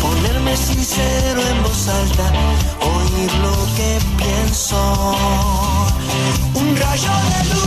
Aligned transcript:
Ponerme 0.00 0.56
sincero 0.56 1.40
en 1.42 1.62
voz 1.62 1.88
alta, 1.88 2.32
oír 2.80 3.32
lo 3.44 3.54
que 3.76 3.98
pienso. 4.16 5.16
Un 6.54 6.76
rayo 6.76 7.12
de 7.30 7.54
luz 7.54 7.59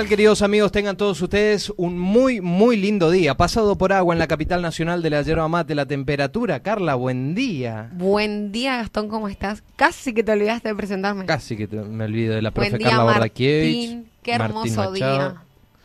tal 0.00 0.08
queridos 0.08 0.40
amigos? 0.40 0.72
Tengan 0.72 0.96
todos 0.96 1.20
ustedes 1.20 1.70
un 1.76 1.98
muy, 1.98 2.40
muy 2.40 2.78
lindo 2.78 3.10
día. 3.10 3.36
Pasado 3.36 3.76
por 3.76 3.92
agua 3.92 4.14
en 4.14 4.18
la 4.18 4.26
capital 4.28 4.62
nacional 4.62 5.02
de 5.02 5.10
la 5.10 5.20
yerba 5.20 5.46
mate, 5.46 5.74
la 5.74 5.84
temperatura. 5.84 6.60
Carla, 6.60 6.94
buen 6.94 7.34
día. 7.34 7.90
Buen 7.92 8.50
día, 8.50 8.78
Gastón, 8.78 9.08
¿cómo 9.08 9.28
estás? 9.28 9.62
Casi 9.76 10.14
que 10.14 10.22
te 10.24 10.32
olvidaste 10.32 10.68
de 10.70 10.74
presentarme. 10.74 11.26
Casi 11.26 11.54
que 11.54 11.66
te- 11.66 11.76
me 11.82 12.04
olvido 12.04 12.34
de 12.34 12.40
la 12.40 12.50
profe 12.50 12.70
Buen 12.70 12.78
día, 12.78 12.88
Carla. 12.88 13.18
Martín. 13.18 14.06
Qué 14.22 14.32
hermoso 14.32 14.90
día. 14.92 15.34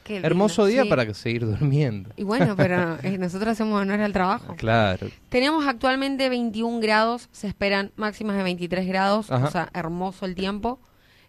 Qué 0.06 0.14
lindo, 0.14 0.28
Hermoso 0.28 0.66
día 0.66 0.84
sí. 0.84 0.90
para 0.90 1.14
seguir 1.14 1.46
durmiendo. 1.46 2.12
Y 2.16 2.24
bueno, 2.24 2.56
pero 2.56 2.98
eh, 3.04 3.18
nosotros 3.18 3.50
hacemos 3.50 3.82
honor 3.82 4.00
al 4.00 4.14
trabajo. 4.14 4.56
Claro. 4.58 5.08
Tenemos 5.28 5.68
actualmente 5.68 6.30
21 6.30 6.80
grados, 6.80 7.28
se 7.34 7.48
esperan 7.48 7.92
máximas 7.98 8.38
de 8.38 8.44
23 8.44 8.88
grados, 8.88 9.30
Ajá. 9.30 9.46
o 9.48 9.52
sea, 9.52 9.70
hermoso 9.74 10.26
el 10.26 10.36
tiempo. 10.36 10.80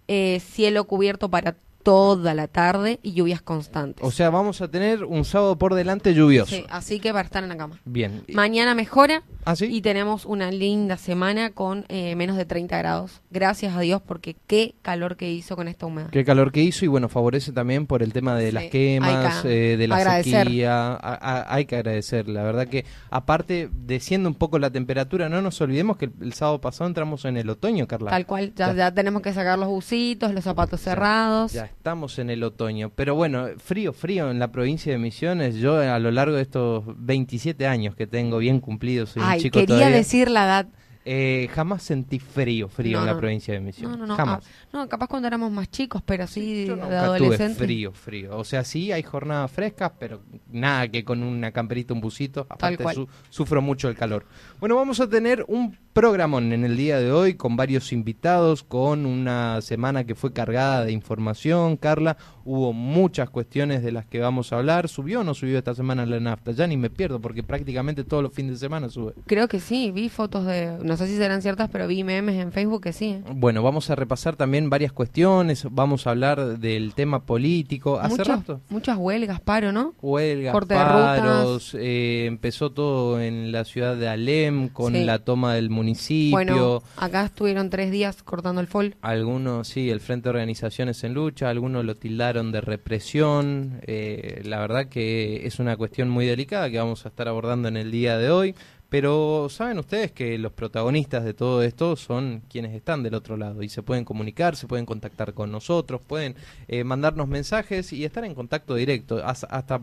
Eh, 0.06 0.40
cielo 0.40 0.84
cubierto 0.84 1.28
para 1.30 1.56
toda 1.86 2.34
la 2.34 2.48
tarde 2.48 2.98
y 3.04 3.12
lluvias 3.12 3.42
constantes. 3.42 4.04
O 4.04 4.10
sea, 4.10 4.28
vamos 4.30 4.60
a 4.60 4.66
tener 4.66 5.04
un 5.04 5.24
sábado 5.24 5.56
por 5.56 5.72
delante 5.74 6.14
lluvioso. 6.14 6.52
Sí, 6.56 6.64
así 6.68 6.98
que 6.98 7.12
para 7.12 7.24
estar 7.24 7.44
en 7.44 7.48
la 7.48 7.56
cama. 7.56 7.78
Bien. 7.84 8.24
Mañana 8.34 8.74
mejora 8.74 9.22
¿Ah, 9.44 9.54
sí? 9.54 9.66
y 9.66 9.82
tenemos 9.82 10.26
una 10.26 10.50
linda 10.50 10.96
semana 10.96 11.50
con 11.50 11.84
eh, 11.88 12.16
menos 12.16 12.36
de 12.36 12.44
30 12.44 12.76
grados. 12.78 13.20
Gracias 13.30 13.76
a 13.76 13.80
Dios 13.82 14.02
porque 14.04 14.34
qué 14.48 14.74
calor 14.82 15.16
que 15.16 15.30
hizo 15.30 15.54
con 15.54 15.68
esta 15.68 15.86
humedad. 15.86 16.10
Qué 16.10 16.24
calor 16.24 16.50
que 16.50 16.60
hizo 16.60 16.84
y 16.84 16.88
bueno, 16.88 17.08
favorece 17.08 17.52
también 17.52 17.86
por 17.86 18.02
el 18.02 18.12
tema 18.12 18.34
de 18.34 18.48
Sí, 18.48 18.52
las 18.52 18.64
quemas, 18.64 19.42
que 19.42 19.74
eh, 19.74 19.76
de 19.76 19.86
la 19.86 19.96
agradecer. 19.98 20.44
sequía. 20.48 20.88
A- 20.94 20.96
a- 20.96 21.54
hay 21.54 21.66
que 21.66 21.76
agradecer. 21.76 22.28
La 22.28 22.42
verdad 22.42 22.66
que 22.66 22.84
aparte, 23.10 23.70
desciende 23.72 24.26
un 24.28 24.34
poco 24.34 24.58
la 24.58 24.70
temperatura, 24.70 25.28
no 25.28 25.40
nos 25.40 25.60
olvidemos 25.60 25.98
que 25.98 26.06
el, 26.06 26.12
el 26.20 26.32
sábado 26.32 26.60
pasado 26.60 26.88
entramos 26.88 27.24
en 27.26 27.36
el 27.36 27.48
otoño, 27.48 27.86
Carla. 27.86 28.10
Tal 28.10 28.26
cual, 28.26 28.52
ya, 28.56 28.68
Ya. 28.72 28.74
ya 28.74 28.90
tenemos 28.92 29.22
que 29.22 29.32
sacar 29.32 29.56
los 29.56 29.68
bucitos, 29.68 30.32
los 30.34 30.42
zapatos 30.42 30.80
cerrados. 30.80 31.52
Ya 31.52 31.70
estamos 31.76 32.18
en 32.18 32.30
el 32.30 32.42
otoño. 32.42 32.90
Pero 32.94 33.14
bueno, 33.14 33.46
frío, 33.58 33.92
frío 33.92 34.30
en 34.30 34.38
la 34.38 34.50
provincia 34.50 34.92
de 34.92 34.98
Misiones. 34.98 35.56
Yo 35.56 35.78
a 35.78 35.98
lo 35.98 36.10
largo 36.10 36.36
de 36.36 36.42
estos 36.42 36.84
27 36.96 37.66
años 37.66 37.94
que 37.94 38.06
tengo 38.06 38.38
bien 38.38 38.60
cumplidos, 38.60 39.10
soy 39.10 39.22
un 39.22 39.38
chico 39.38 39.60
quería 39.60 39.76
todavía, 39.76 39.96
decir 39.96 40.30
la 40.30 40.44
edad. 40.44 40.66
Eh, 41.08 41.48
jamás 41.54 41.84
sentí 41.84 42.18
frío, 42.18 42.68
frío 42.68 42.96
No, 42.98 43.02
en 43.04 43.06
la 43.06 43.12
no. 43.14 43.20
provincia 43.20 43.54
de 43.54 43.60
No, 43.60 43.66
Misiones. 43.66 43.96
no, 43.98 44.06
no. 44.06 44.16
Jamás. 44.16 44.44
ah, 44.44 44.68
no, 44.72 44.88
capaz 44.88 45.06
cuando 45.06 45.28
éramos 45.28 45.52
más 45.52 45.70
chicos, 45.70 46.02
pero 46.04 46.26
sí, 46.26 46.66
Yo 46.66 46.74
de 46.74 46.82
nunca 46.82 46.88
tuve 46.88 47.16
adolescente. 47.16 47.54
frío, 47.64 47.92
frío. 47.92 48.36
O 48.36 48.42
sea, 48.44 48.64
sí 48.64 48.90
hay 48.90 49.02
jornadas 49.04 49.50
frescas, 49.52 49.92
pero 49.98 50.20
nada 50.50 50.88
que 50.88 51.04
con 51.04 51.22
una 51.22 51.52
camperita, 51.52 51.94
un 51.94 52.00
busito. 52.00 52.46
Aparte, 52.50 52.82
cual. 52.82 52.94
su- 52.96 53.08
sufro 53.30 53.62
mucho 53.62 53.88
el 53.88 53.94
calor. 53.94 54.26
Bueno, 54.58 54.74
vamos 54.74 54.98
a 55.00 55.08
tener 55.08 55.44
un 55.48 55.76
programón 55.92 56.52
en 56.52 56.64
el 56.64 56.76
día 56.76 56.98
de 56.98 57.10
hoy 57.12 57.34
con 57.34 57.56
varios 57.56 57.92
invitados, 57.92 58.62
con 58.62 59.06
una 59.06 59.60
semana 59.62 60.04
que 60.04 60.14
fue 60.14 60.32
cargada 60.32 60.84
de 60.84 60.92
información. 60.92 61.76
Carla, 61.76 62.16
hubo 62.44 62.72
muchas 62.72 63.30
cuestiones 63.30 63.82
de 63.82 63.92
las 63.92 64.04
que 64.06 64.18
vamos 64.20 64.52
a 64.52 64.56
hablar. 64.58 64.88
¿Subió 64.88 65.20
o 65.20 65.24
no 65.24 65.32
subió 65.34 65.56
esta 65.56 65.74
semana 65.74 66.04
la 66.04 66.20
nafta? 66.20 66.50
Ya 66.52 66.66
ni 66.66 66.76
me 66.76 66.90
pierdo 66.90 67.20
porque 67.20 67.42
prácticamente 67.42 68.04
todos 68.04 68.22
los 68.22 68.32
fines 68.32 68.52
de 68.52 68.58
semana 68.58 68.88
sube. 68.90 69.14
Creo 69.26 69.48
que 69.48 69.60
sí, 69.60 69.90
vi 69.90 70.08
fotos 70.08 70.44
de, 70.46 70.76
no 70.82 70.95
sé 70.96 71.06
si 71.06 71.16
serán 71.16 71.42
ciertas, 71.42 71.68
pero 71.70 71.86
vi 71.86 72.04
memes 72.04 72.36
en 72.36 72.52
Facebook 72.52 72.82
que 72.82 72.92
sí. 72.92 73.06
¿eh? 73.10 73.22
Bueno, 73.34 73.62
vamos 73.62 73.90
a 73.90 73.94
repasar 73.94 74.36
también 74.36 74.70
varias 74.70 74.92
cuestiones. 74.92 75.66
Vamos 75.70 76.06
a 76.06 76.10
hablar 76.10 76.58
del 76.58 76.94
tema 76.94 77.24
político. 77.24 77.98
¿Hace 77.98 78.10
Muchas, 78.18 78.28
rato? 78.28 78.60
muchas 78.68 78.96
huelgas, 78.98 79.40
paro, 79.40 79.72
¿no? 79.72 79.94
huelgas, 80.02 80.52
Corte 80.52 80.74
de 80.74 80.80
paros, 80.80 81.76
eh, 81.78 82.24
empezó 82.26 82.70
todo 82.70 83.20
en 83.20 83.52
la 83.52 83.64
ciudad 83.64 83.96
de 83.96 84.08
Alem 84.08 84.68
con 84.68 84.92
Sí. 84.92 85.04
la 85.04 85.18
toma 85.20 85.54
del 85.54 85.70
municipio. 85.70 86.30
Bueno, 86.36 86.82
acá 86.96 87.24
estuvieron 87.24 87.70
tres 87.70 87.90
días 87.90 88.22
cortando 88.22 88.60
el 88.60 88.66
fol. 88.66 88.94
Algunos, 89.02 89.68
sí, 89.68 89.90
el 89.90 90.00
Frente 90.00 90.24
de 90.24 90.30
Organizaciones 90.30 91.02
en 91.04 91.14
Lucha, 91.14 91.48
algunos 91.50 91.84
lo 91.84 91.94
tildaron 91.96 92.52
de 92.52 92.60
represión. 92.60 93.80
eh, 93.86 94.42
la 94.44 94.58
verdad 94.60 94.86
que 94.88 95.46
es 95.46 95.58
una 95.58 95.76
cuestión 95.76 96.08
muy 96.08 96.26
delicada 96.26 96.70
que 96.70 96.78
vamos 96.78 97.04
a 97.04 97.08
estar 97.08 97.28
abordando 97.28 97.68
en 97.68 97.76
el 97.76 97.90
día 97.90 98.18
de 98.18 98.30
hoy. 98.30 98.54
Pero 98.88 99.48
saben 99.50 99.78
ustedes 99.78 100.12
que 100.12 100.38
los 100.38 100.52
protagonistas 100.52 101.24
de 101.24 101.34
todo 101.34 101.62
esto 101.62 101.96
son 101.96 102.42
quienes 102.48 102.72
están 102.74 103.02
del 103.02 103.14
otro 103.14 103.36
lado 103.36 103.62
y 103.62 103.68
se 103.68 103.82
pueden 103.82 104.04
comunicar, 104.04 104.54
se 104.56 104.68
pueden 104.68 104.86
contactar 104.86 105.34
con 105.34 105.50
nosotros, 105.50 106.00
pueden 106.06 106.36
eh, 106.68 106.84
mandarnos 106.84 107.26
mensajes 107.26 107.92
y 107.92 108.04
estar 108.04 108.24
en 108.24 108.34
contacto 108.34 108.74
directo, 108.76 109.20
as- 109.24 109.46
hasta 109.50 109.80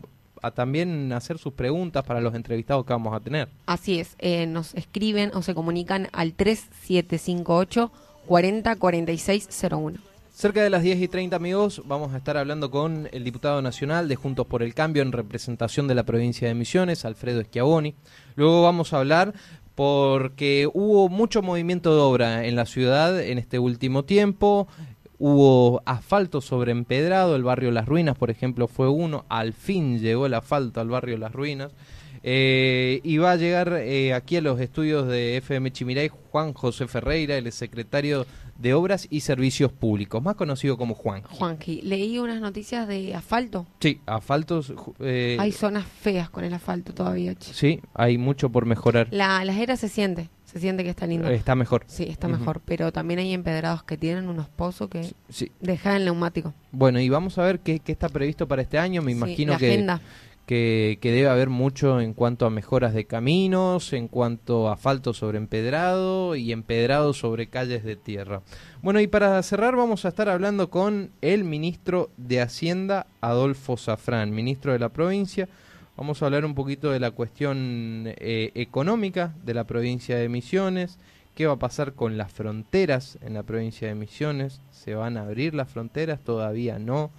también 0.55 1.11
hacer 1.13 1.37
sus 1.37 1.53
preguntas 1.53 2.03
para 2.03 2.19
los 2.21 2.33
entrevistados 2.35 2.85
que 2.85 2.93
vamos 2.93 3.13
a 3.13 3.19
tener. 3.19 3.47
Así 3.65 3.99
es, 3.99 4.15
eh, 4.19 4.45
nos 4.45 4.73
escriben 4.73 5.31
o 5.33 5.41
se 5.41 5.53
comunican 5.53 6.07
al 6.11 6.33
3758 6.33 7.91
40 8.27 8.75
46 8.77 9.49
01. 9.71 9.99
Cerca 10.33 10.63
de 10.63 10.71
las 10.71 10.81
10 10.81 10.99
y 10.99 11.07
30 11.07 11.35
amigos 11.35 11.83
vamos 11.85 12.11
a 12.11 12.17
estar 12.17 12.37
hablando 12.37 12.71
con 12.71 13.07
el 13.11 13.23
diputado 13.23 13.61
nacional 13.61 14.07
de 14.07 14.15
Juntos 14.15 14.47
por 14.47 14.63
el 14.63 14.73
Cambio 14.73 15.03
en 15.03 15.11
representación 15.11 15.87
de 15.87 15.93
la 15.93 16.05
provincia 16.07 16.47
de 16.47 16.55
Misiones, 16.55 17.05
Alfredo 17.05 17.43
Schiavoni. 17.43 17.93
Luego 18.35 18.63
vamos 18.63 18.93
a 18.93 18.97
hablar 18.97 19.35
porque 19.75 20.67
hubo 20.73 21.07
mucho 21.07 21.43
movimiento 21.43 21.93
de 21.93 22.01
obra 22.01 22.47
en 22.47 22.55
la 22.55 22.65
ciudad 22.65 23.21
en 23.21 23.37
este 23.37 23.59
último 23.59 24.05
tiempo. 24.05 24.67
Hubo 25.19 25.83
asfalto 25.85 26.41
sobre 26.41 26.71
empedrado, 26.71 27.35
el 27.35 27.43
barrio 27.43 27.69
Las 27.69 27.87
Ruinas, 27.87 28.17
por 28.17 28.31
ejemplo, 28.31 28.67
fue 28.67 28.89
uno. 28.89 29.25
Al 29.29 29.53
fin 29.53 29.99
llegó 29.99 30.25
el 30.25 30.33
asfalto 30.33 30.81
al 30.81 30.89
barrio 30.89 31.19
Las 31.19 31.31
Ruinas. 31.31 31.73
Eh, 32.23 33.01
y 33.03 33.17
va 33.17 33.33
a 33.33 33.35
llegar 33.35 33.73
eh, 33.73 34.13
aquí 34.13 34.37
a 34.37 34.41
los 34.41 34.59
estudios 34.59 35.07
de 35.07 35.37
FM 35.37 35.71
Chimiray 35.71 36.09
Juan 36.31 36.53
José 36.53 36.87
Ferreira, 36.87 37.37
el 37.37 37.51
secretario 37.51 38.25
de 38.57 38.73
Obras 38.73 39.07
y 39.09 39.21
Servicios 39.21 39.71
Públicos, 39.71 40.21
más 40.23 40.35
conocido 40.35 40.77
como 40.77 40.93
Juan. 40.93 41.23
Juanqui, 41.23 41.81
leí 41.81 42.17
unas 42.19 42.39
noticias 42.39 42.87
de 42.87 43.13
asfalto. 43.15 43.65
Sí, 43.79 43.99
asfaltos. 44.05 44.73
eh, 44.99 45.37
Hay 45.39 45.51
zonas 45.51 45.85
feas 45.85 46.29
con 46.29 46.43
el 46.43 46.53
asfalto 46.53 46.93
todavía. 46.93 47.35
che. 47.35 47.53
sí, 47.53 47.81
hay 47.93 48.17
mucho 48.17 48.49
por 48.49 48.65
mejorar. 48.65 49.07
La, 49.11 49.43
la 49.43 49.57
era 49.59 49.75
se 49.75 49.89
siente, 49.89 50.29
se 50.45 50.59
siente 50.59 50.83
que 50.83 50.91
está 50.91 51.07
lindo. 51.07 51.27
Está 51.29 51.55
mejor. 51.55 51.83
Sí, 51.87 52.03
está 52.03 52.27
Ujú. 52.27 52.37
mejor, 52.37 52.61
pero 52.63 52.91
también 52.91 53.19
hay 53.19 53.33
empedrados 53.33 53.83
que 53.83 53.97
tienen 53.97 54.29
unos 54.29 54.47
pozos 54.49 54.89
que 54.89 55.13
Sí. 55.29 55.51
dejan 55.59 55.95
el 55.97 56.05
neumático. 56.05 56.53
Bueno, 56.71 56.99
y 56.99 57.09
vamos 57.09 57.37
a 57.37 57.43
ver 57.43 57.59
qué, 57.59 57.79
qué 57.79 57.91
está 57.91 58.07
previsto 58.09 58.47
para 58.47 58.61
este 58.61 58.77
año. 58.77 59.01
Me 59.01 59.11
Sí, 59.11 59.17
imagino 59.17 59.53
la 59.53 59.59
que, 59.59 59.67
agenda. 59.71 60.01
Que, 61.01 61.11
debe 61.11 61.27
haber 61.27 61.49
mucho 61.49 61.99
en 61.99 62.13
cuanto 62.13 62.45
a 62.45 62.51
mejoras 62.51 62.93
de 62.93 63.05
caminos, 63.05 63.91
en 63.93 64.07
cuanto 64.07 64.69
a 64.69 64.73
asfalto 64.73 65.13
sobre 65.13 65.39
empedrado 65.39 66.35
y 66.35 66.51
empedrado 66.51 67.13
sobre 67.13 67.47
calles 67.47 67.83
de 67.83 67.95
tierra. 67.95 68.43
Bueno, 68.81 68.99
y 68.99 69.07
para 69.07 69.41
cerrar 69.41 69.75
vamos 69.75 70.05
a 70.05 70.09
estar 70.09 70.29
hablando 70.29 70.69
con 70.69 71.11
el 71.21 71.43
ministro 71.43 72.11
de 72.17 72.41
Hacienda, 72.41 73.07
Adolfo 73.21 73.77
Zafrán, 73.77 74.31
ministro 74.31 74.73
de 74.73 74.79
la 74.79 74.89
provincia. 74.89 75.49
Vamos 75.97 76.21
a 76.21 76.25
hablar 76.25 76.45
un 76.45 76.55
poquito 76.55 76.91
de 76.91 76.99
la 76.99 77.11
cuestión 77.11 78.03
eh, 78.05 78.51
económica 78.53 79.33
de 79.43 79.53
la 79.55 79.63
provincia 79.63 80.17
de 80.17 80.29
Misiones, 80.29 80.99
qué 81.33 81.47
va 81.47 81.53
a 81.53 81.59
pasar 81.59 81.93
con 81.93 82.17
las 82.17 82.31
fronteras 82.31 83.17
en 83.21 83.33
la 83.33 83.43
provincia 83.43 83.87
de 83.87 83.95
Misiones, 83.95 84.61
se 84.71 84.93
van 84.93 85.17
a 85.17 85.23
abrir 85.23 85.55
las 85.55 85.69
fronteras, 85.69 86.19
todavía 86.19 86.77
no. 86.77 87.11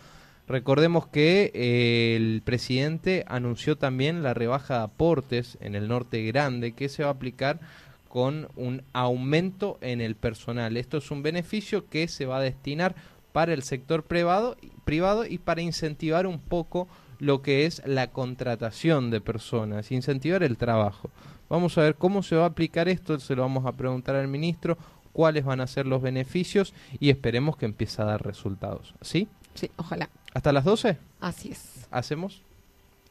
Recordemos 0.46 1.06
que 1.06 1.50
eh, 1.54 2.16
el 2.16 2.42
presidente 2.44 3.24
anunció 3.26 3.76
también 3.76 4.22
la 4.22 4.34
rebaja 4.34 4.78
de 4.78 4.84
aportes 4.84 5.56
en 5.60 5.74
el 5.74 5.88
norte 5.88 6.22
grande 6.24 6.72
que 6.72 6.90
se 6.90 7.02
va 7.02 7.08
a 7.08 7.12
aplicar 7.12 7.60
con 8.08 8.48
un 8.54 8.82
aumento 8.92 9.78
en 9.80 10.00
el 10.00 10.16
personal. 10.16 10.76
Esto 10.76 10.98
es 10.98 11.10
un 11.10 11.22
beneficio 11.22 11.88
que 11.88 12.08
se 12.08 12.26
va 12.26 12.38
a 12.38 12.42
destinar 12.42 12.94
para 13.32 13.54
el 13.54 13.62
sector 13.62 14.04
privado, 14.04 14.56
privado 14.84 15.24
y 15.26 15.38
para 15.38 15.62
incentivar 15.62 16.26
un 16.26 16.38
poco 16.38 16.88
lo 17.18 17.42
que 17.42 17.64
es 17.64 17.82
la 17.86 18.08
contratación 18.08 19.10
de 19.10 19.20
personas, 19.20 19.90
incentivar 19.90 20.42
el 20.42 20.58
trabajo. 20.58 21.10
Vamos 21.48 21.76
a 21.78 21.82
ver 21.82 21.96
cómo 21.96 22.22
se 22.22 22.36
va 22.36 22.44
a 22.44 22.48
aplicar 22.48 22.88
esto, 22.88 23.18
se 23.18 23.34
lo 23.34 23.42
vamos 23.42 23.66
a 23.66 23.72
preguntar 23.72 24.14
al 24.14 24.28
ministro, 24.28 24.76
cuáles 25.12 25.44
van 25.44 25.60
a 25.60 25.66
ser 25.66 25.86
los 25.86 26.02
beneficios 26.02 26.74
y 27.00 27.10
esperemos 27.10 27.56
que 27.56 27.66
empiece 27.66 28.02
a 28.02 28.04
dar 28.04 28.24
resultados. 28.24 28.94
¿Sí? 29.00 29.28
Sí, 29.54 29.70
ojalá. 29.76 30.08
¿Hasta 30.32 30.52
las 30.52 30.64
12? 30.64 30.96
Así 31.20 31.50
es. 31.50 31.86
¿Hacemos? 31.90 32.42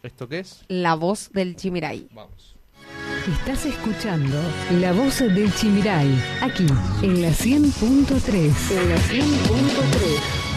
¿Esto 0.03 0.27
qué 0.27 0.39
es? 0.39 0.63
La 0.67 0.95
voz 0.95 1.29
del 1.31 1.55
Chimiray. 1.55 2.07
Vamos. 2.13 2.53
Estás 3.27 3.65
escuchando 3.65 4.37
La 4.81 4.91
Voz 4.91 5.19
del 5.19 5.53
Chimiray, 5.55 6.13
aquí, 6.41 6.65
en 7.01 7.21
la 7.21 7.29
100.3. 7.29 8.71
En 8.71 8.89
la 8.89 8.97
100.3. 8.97 10.52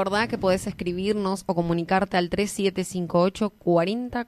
Recordá 0.00 0.28
que 0.28 0.38
podés 0.38 0.66
escribirnos 0.66 1.44
o 1.44 1.54
comunicarte 1.54 2.16
al 2.16 2.30
3758 2.30 3.50
40 3.50 4.26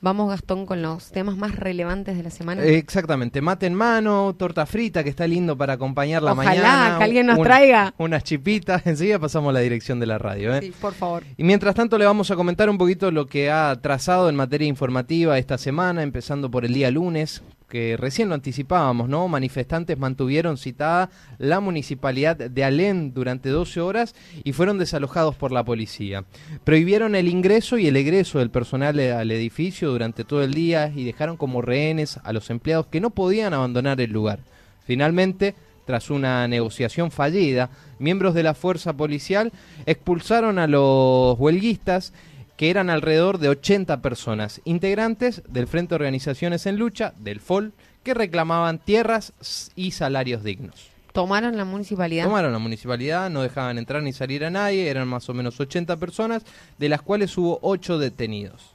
Vamos, 0.00 0.30
Gastón, 0.30 0.64
con 0.64 0.80
los 0.80 1.12
temas 1.12 1.36
más 1.36 1.54
relevantes 1.54 2.16
de 2.16 2.22
la 2.22 2.30
semana. 2.30 2.64
Exactamente. 2.64 3.42
Mate 3.42 3.66
en 3.66 3.74
mano, 3.74 4.34
torta 4.38 4.64
frita, 4.64 5.04
que 5.04 5.10
está 5.10 5.26
lindo 5.26 5.54
para 5.54 5.74
acompañar 5.74 6.22
la 6.22 6.34
mañana. 6.34 6.60
Ojalá 6.62 6.96
que 6.96 7.04
alguien 7.04 7.26
nos 7.26 7.42
traiga. 7.42 7.92
Unas 7.98 8.24
chipitas. 8.24 8.80
Enseguida 8.86 9.18
pasamos 9.18 9.52
la 9.52 9.60
dirección 9.60 10.00
de 10.00 10.06
la 10.06 10.16
radio. 10.16 10.54
¿eh? 10.54 10.60
Sí, 10.62 10.72
por 10.80 10.94
favor. 10.94 11.22
Y 11.36 11.44
mientras 11.44 11.74
tanto 11.74 11.98
le 11.98 12.06
vamos 12.06 12.30
a 12.30 12.36
comentar 12.36 12.70
un 12.70 12.78
poquito 12.78 13.10
lo 13.10 13.26
que 13.26 13.50
ha 13.50 13.78
trazado 13.82 14.30
en 14.30 14.34
materia 14.36 14.66
informativa 14.66 15.36
esta 15.36 15.58
semana, 15.58 16.02
empezando 16.02 16.50
por 16.50 16.64
el 16.64 16.72
día 16.72 16.90
lunes, 16.90 17.42
que 17.70 17.96
recién 17.96 18.28
lo 18.28 18.34
anticipábamos, 18.34 19.08
¿no? 19.08 19.28
Manifestantes 19.28 19.96
mantuvieron 19.96 20.58
citada 20.58 21.08
la 21.38 21.60
municipalidad 21.60 22.36
de 22.36 22.64
Alén 22.64 23.14
durante 23.14 23.48
12 23.48 23.80
horas 23.80 24.14
y 24.44 24.52
fueron 24.52 24.76
desalojados 24.76 25.36
por 25.36 25.52
la 25.52 25.64
policía. 25.64 26.24
Prohibieron 26.64 27.14
el 27.14 27.28
ingreso 27.28 27.78
y 27.78 27.86
el 27.86 27.96
egreso 27.96 28.40
del 28.40 28.50
personal 28.50 28.98
al 28.98 29.30
edificio 29.30 29.90
durante 29.90 30.24
todo 30.24 30.42
el 30.42 30.52
día 30.52 30.92
y 30.94 31.04
dejaron 31.04 31.38
como 31.38 31.62
rehenes 31.62 32.18
a 32.24 32.32
los 32.34 32.50
empleados 32.50 32.86
que 32.86 33.00
no 33.00 33.10
podían 33.10 33.54
abandonar 33.54 34.00
el 34.00 34.10
lugar. 34.10 34.40
Finalmente, 34.84 35.54
tras 35.86 36.10
una 36.10 36.46
negociación 36.46 37.10
fallida, 37.10 37.70
miembros 37.98 38.34
de 38.34 38.42
la 38.42 38.54
fuerza 38.54 38.96
policial 38.96 39.52
expulsaron 39.86 40.58
a 40.58 40.66
los 40.66 41.38
huelguistas 41.38 42.12
que 42.60 42.68
eran 42.68 42.90
alrededor 42.90 43.38
de 43.38 43.48
80 43.48 44.02
personas, 44.02 44.60
integrantes 44.66 45.42
del 45.48 45.66
Frente 45.66 45.92
de 45.92 45.94
Organizaciones 45.94 46.66
en 46.66 46.76
Lucha, 46.76 47.14
del 47.16 47.40
FOL, 47.40 47.72
que 48.02 48.12
reclamaban 48.12 48.78
tierras 48.78 49.32
y 49.76 49.92
salarios 49.92 50.44
dignos. 50.44 50.90
¿Tomaron 51.14 51.56
la 51.56 51.64
municipalidad? 51.64 52.24
Tomaron 52.24 52.52
la 52.52 52.58
municipalidad, 52.58 53.30
no 53.30 53.40
dejaban 53.40 53.78
entrar 53.78 54.02
ni 54.02 54.12
salir 54.12 54.44
a 54.44 54.50
nadie, 54.50 54.90
eran 54.90 55.08
más 55.08 55.26
o 55.30 55.32
menos 55.32 55.58
80 55.58 55.96
personas, 55.96 56.42
de 56.76 56.90
las 56.90 57.00
cuales 57.00 57.34
hubo 57.38 57.58
8 57.62 57.96
detenidos. 57.98 58.74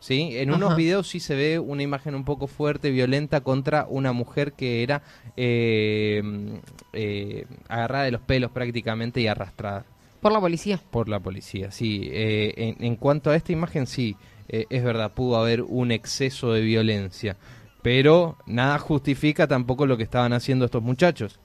¿Sí? 0.00 0.30
En 0.32 0.52
unos 0.52 0.74
videos 0.74 1.06
sí 1.06 1.20
se 1.20 1.36
ve 1.36 1.60
una 1.60 1.84
imagen 1.84 2.16
un 2.16 2.24
poco 2.24 2.48
fuerte, 2.48 2.90
violenta, 2.90 3.42
contra 3.42 3.86
una 3.88 4.12
mujer 4.12 4.54
que 4.54 4.82
era 4.82 5.02
eh, 5.36 6.20
eh, 6.92 7.46
agarrada 7.68 8.06
de 8.06 8.10
los 8.10 8.22
pelos 8.22 8.50
prácticamente 8.50 9.20
y 9.20 9.28
arrastrada. 9.28 9.86
Por 10.24 10.32
la 10.32 10.40
policía. 10.40 10.80
Por 10.90 11.10
la 11.10 11.20
policía, 11.20 11.70
sí. 11.70 12.08
Eh, 12.10 12.76
en, 12.80 12.96
cuanto 12.96 13.28
a 13.28 13.36
esta 13.36 13.52
imagen, 13.52 13.86
sí, 13.86 14.16
eh, 14.48 14.64
es 14.70 14.82
verdad, 14.82 15.12
pudo 15.12 15.36
haber 15.36 15.60
un 15.60 15.92
exceso 15.92 16.50
de 16.54 16.62
violencia, 16.62 17.36
pero 17.82 18.38
nada 18.46 18.78
justifica 18.78 19.46
tampoco 19.46 19.84
lo 19.84 19.98
que 19.98 20.02
estaban 20.02 20.32
haciendo 20.32 20.64
estos 20.64 20.82
muchachos 20.82 21.40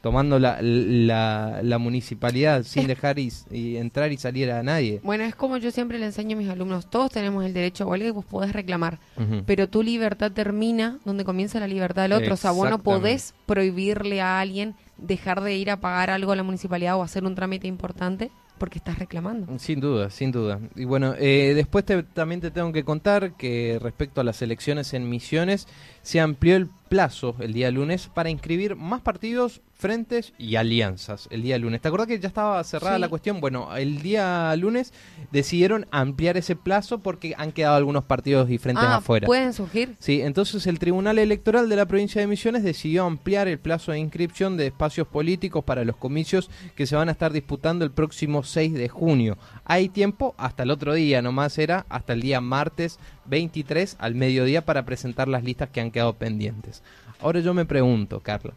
tomando 0.00 0.38
la, 0.38 0.58
la, 0.60 1.78
municipalidad 1.78 2.64
sin 2.64 2.88
dejar 2.88 3.18
y, 3.18 3.32
entrar 3.78 4.12
y 4.12 4.18
salir 4.18 4.50
a 4.50 4.62
nadie. 4.62 5.00
Bueno, 5.02 5.24
es 5.24 5.34
como 5.34 5.56
yo 5.56 5.70
siempre 5.70 5.98
le 5.98 6.04
enseño 6.04 6.36
a 6.36 6.40
mis 6.40 6.50
alumnos, 6.50 6.90
todos 6.90 7.10
tenemos 7.10 7.42
el 7.42 7.54
derecho 7.54 7.84
a 7.84 7.86
huelga 7.86 8.08
y 8.08 8.10
vos 8.10 8.26
podés 8.26 8.52
reclamar, 8.52 8.98
pero 9.46 9.66
tu 9.68 9.82
libertad 9.82 10.32
termina 10.32 10.98
donde 11.06 11.24
comienza 11.24 11.58
la 11.58 11.68
libertad 11.68 12.02
del 12.02 12.12
otro, 12.12 12.34
o 12.34 12.36
sea, 12.36 12.50
vos 12.50 12.68
no 12.68 12.82
podés 12.82 13.32
prohibirle 13.46 14.20
a 14.20 14.40
alguien 14.40 14.74
dejar 15.06 15.42
de 15.42 15.54
ir 15.56 15.70
a 15.70 15.80
pagar 15.80 16.10
algo 16.10 16.32
a 16.32 16.36
la 16.36 16.42
municipalidad 16.42 16.96
o 16.96 17.02
hacer 17.02 17.24
un 17.24 17.34
trámite 17.34 17.66
importante 17.66 18.30
porque 18.58 18.78
estás 18.78 18.98
reclamando. 18.98 19.58
Sin 19.58 19.80
duda, 19.80 20.10
sin 20.10 20.30
duda. 20.30 20.60
Y 20.76 20.84
bueno, 20.84 21.14
eh, 21.18 21.52
después 21.54 21.84
también 22.12 22.40
te 22.40 22.50
tengo 22.50 22.72
que 22.72 22.84
contar 22.84 23.34
que 23.36 23.78
respecto 23.80 24.20
a 24.20 24.24
las 24.24 24.42
elecciones 24.42 24.94
en 24.94 25.08
Misiones, 25.08 25.66
se 26.04 26.20
amplió 26.20 26.54
el 26.54 26.68
plazo 26.88 27.34
el 27.40 27.52
día 27.52 27.72
lunes 27.72 28.08
para 28.12 28.30
inscribir 28.30 28.76
más 28.76 29.00
partidos 29.00 29.62
frentes 29.74 30.32
y 30.38 30.54
alianzas 30.54 31.26
el 31.30 31.42
día 31.42 31.58
lunes. 31.58 31.80
¿Te 31.80 31.88
acuerdas 31.88 32.06
que 32.06 32.20
ya 32.20 32.28
estaba 32.28 32.62
cerrada 32.62 32.98
la 32.98 33.08
cuestión? 33.08 33.40
Bueno, 33.40 33.74
el 33.76 34.00
día 34.00 34.54
lunes 34.56 34.92
decidieron 35.32 35.86
ampliar 35.90 36.36
ese 36.36 36.54
plazo 36.54 37.00
porque 37.00 37.34
han 37.36 37.52
quedado 37.52 37.76
algunos 37.76 38.04
partidos 38.04 38.48
y 38.50 38.58
frentes 38.58 38.84
ah, 38.86 38.96
afuera. 38.96 39.26
¿Pueden 39.26 39.52
surgir? 39.52 39.96
Sí, 39.98 40.20
entonces 40.22 40.66
el 40.66 40.78
Tribunal 40.78 41.18
Electoral 41.18 41.68
de 41.68 41.76
la 41.76 41.86
provincia 41.86 42.20
de 42.20 42.28
Misiones 42.28 42.62
decidió 42.62 43.04
ampliar 43.04 43.48
el 43.48 43.58
plazo 43.58 43.92
de 43.92 43.98
inscripción 43.98 44.56
de 44.56 44.68
espacios 44.68 45.08
políticos 45.08 45.64
para 45.64 45.84
los 45.84 45.96
comicios 45.96 46.48
que 46.76 46.86
se 46.86 46.96
van 46.96 47.08
a 47.08 47.12
estar 47.12 47.32
disputando 47.32 47.84
el 47.84 47.90
próximo 47.90 48.44
6 48.44 48.74
de 48.74 48.88
junio. 48.88 49.36
Hay 49.64 49.88
tiempo 49.88 50.34
hasta 50.38 50.62
el 50.62 50.70
otro 50.70 50.94
día, 50.94 51.22
nomás 51.22 51.58
era 51.58 51.86
hasta 51.88 52.12
el 52.12 52.20
día 52.20 52.40
martes 52.40 53.00
23 53.26 53.96
al 53.98 54.14
mediodía 54.14 54.64
para 54.64 54.84
presentar 54.84 55.28
las 55.28 55.44
listas 55.44 55.70
que 55.70 55.80
han 55.80 55.90
quedado 55.90 56.14
pendientes. 56.14 56.82
Ahora 57.20 57.40
yo 57.40 57.54
me 57.54 57.64
pregunto, 57.64 58.20
Carla, 58.20 58.54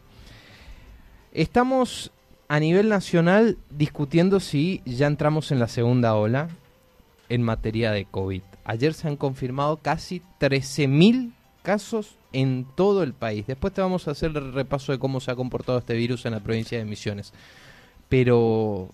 Estamos 1.32 2.10
a 2.48 2.58
nivel 2.58 2.88
nacional 2.88 3.58
discutiendo 3.70 4.40
si 4.40 4.82
ya 4.86 5.06
entramos 5.06 5.52
en 5.52 5.58
la 5.58 5.68
segunda 5.68 6.14
ola. 6.14 6.48
en 7.28 7.42
materia 7.42 7.92
de 7.92 8.06
COVID. 8.06 8.40
Ayer 8.64 8.94
se 8.94 9.06
han 9.06 9.16
confirmado 9.16 9.76
casi 9.76 10.22
13.000 10.40 11.32
casos 11.62 12.16
en 12.32 12.66
todo 12.74 13.02
el 13.02 13.12
país. 13.12 13.46
Después 13.46 13.74
te 13.74 13.82
vamos 13.82 14.08
a 14.08 14.12
hacer 14.12 14.30
el 14.34 14.54
repaso 14.54 14.92
de 14.92 14.98
cómo 14.98 15.20
se 15.20 15.30
ha 15.30 15.36
comportado 15.36 15.78
este 15.78 15.92
virus 15.92 16.24
en 16.24 16.32
la 16.32 16.40
provincia 16.40 16.78
de 16.78 16.86
Misiones. 16.86 17.34
Pero 18.08 18.88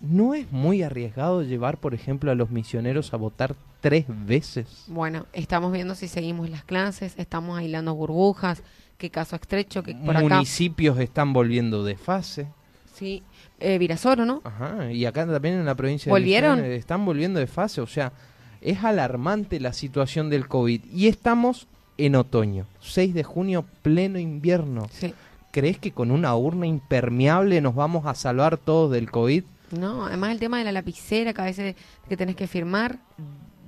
¿no 0.00 0.34
es 0.34 0.50
muy 0.50 0.82
arriesgado 0.82 1.42
llevar, 1.42 1.78
por 1.78 1.94
ejemplo, 1.94 2.30
a 2.30 2.34
los 2.34 2.50
misioneros 2.50 3.12
a 3.12 3.16
votar 3.16 3.54
tres 3.80 4.04
veces? 4.08 4.84
Bueno, 4.88 5.26
estamos 5.32 5.72
viendo 5.72 5.94
si 5.94 6.08
seguimos 6.08 6.48
las 6.50 6.64
clases, 6.64 7.14
estamos 7.18 7.58
aislando 7.58 7.94
burbujas, 7.94 8.62
qué 8.98 9.10
caso 9.10 9.36
estrecho, 9.36 9.82
que 9.82 9.94
por 9.94 10.20
Municipios 10.20 10.98
están 10.98 11.32
volviendo 11.32 11.84
de 11.84 11.96
fase. 11.96 12.48
Sí, 12.94 13.22
eh, 13.58 13.78
Virasoro, 13.78 14.24
¿no? 14.26 14.42
Ajá, 14.44 14.92
y 14.92 15.06
acá 15.06 15.26
también 15.26 15.54
en 15.54 15.64
la 15.64 15.74
provincia 15.74 16.10
¿Volvieron? 16.10 16.56
de 16.56 16.62
Misiones 16.62 16.80
están 16.80 17.04
volviendo 17.04 17.40
de 17.40 17.46
fase, 17.46 17.80
o 17.80 17.86
sea, 17.86 18.12
es 18.60 18.84
alarmante 18.84 19.60
la 19.60 19.72
situación 19.72 20.28
del 20.30 20.48
COVID. 20.48 20.84
Y 20.92 21.08
estamos 21.08 21.66
en 21.98 22.16
otoño, 22.16 22.66
6 22.80 23.14
de 23.14 23.24
junio, 23.24 23.64
pleno 23.82 24.18
invierno. 24.18 24.86
Sí. 24.90 25.14
¿Crees 25.50 25.78
que 25.78 25.92
con 25.92 26.10
una 26.10 26.34
urna 26.36 26.66
impermeable 26.66 27.60
nos 27.60 27.74
vamos 27.74 28.06
a 28.06 28.14
salvar 28.14 28.56
todos 28.56 28.92
del 28.92 29.10
COVID? 29.10 29.44
No, 29.70 30.06
además 30.06 30.32
el 30.32 30.40
tema 30.40 30.58
de 30.58 30.64
la 30.64 30.72
lapicera, 30.72 31.32
que 31.32 31.40
a 31.40 31.44
veces 31.44 31.76
que 32.08 32.16
tenés 32.16 32.36
que 32.36 32.46
firmar, 32.46 32.98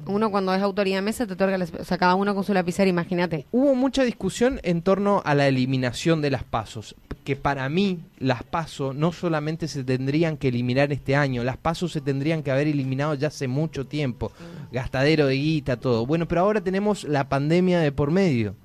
uno 0.07 0.31
cuando 0.31 0.53
es 0.53 0.63
autoridad 0.63 0.99
de 0.99 1.03
mesa 1.03 1.27
te 1.27 1.35
otorga, 1.35 1.65
o 1.79 1.85
sea, 1.85 1.99
cada 1.99 2.15
uno 2.15 2.35
con 2.35 2.45
su 2.45 2.53
lapicera, 2.53 2.89
imagínate. 2.89 3.47
Hubo 3.53 3.75
mucha 3.75 4.03
discusión 4.03 4.61
en 4.63 4.83
torno 4.83 5.23
a 5.25 5.35
la 5.35 5.47
eliminación 5.47 6.21
de 6.21 6.31
las 6.31 6.45
pasos, 6.45 6.97
que 7.25 7.37
para 7.37 7.69
mí 7.69 8.01
las 8.19 8.43
pasos 8.43 8.97
no 8.97 9.13
solamente 9.13 9.69
se 9.69 9.85
tendrían 9.85 10.37
que 10.37 10.49
eliminar 10.49 10.93
este 10.93 11.15
año, 11.15 11.45
las 11.45 11.57
pasos 11.57 11.93
se 11.93 12.01
tendrían 12.01 12.43
que 12.43 12.51
haber 12.51 12.67
eliminado 12.67 13.15
ya 13.15 13.29
hace 13.29 13.47
mucho 13.47 13.87
tiempo, 13.87 14.33
gastadero 14.73 15.27
de 15.27 15.37
guita, 15.37 15.77
todo. 15.77 16.05
Bueno, 16.05 16.27
pero 16.27 16.41
ahora 16.41 16.61
tenemos 16.61 17.05
la 17.05 17.29
pandemia 17.29 17.79
de 17.79 17.93
por 17.93 18.11
medio 18.11 18.57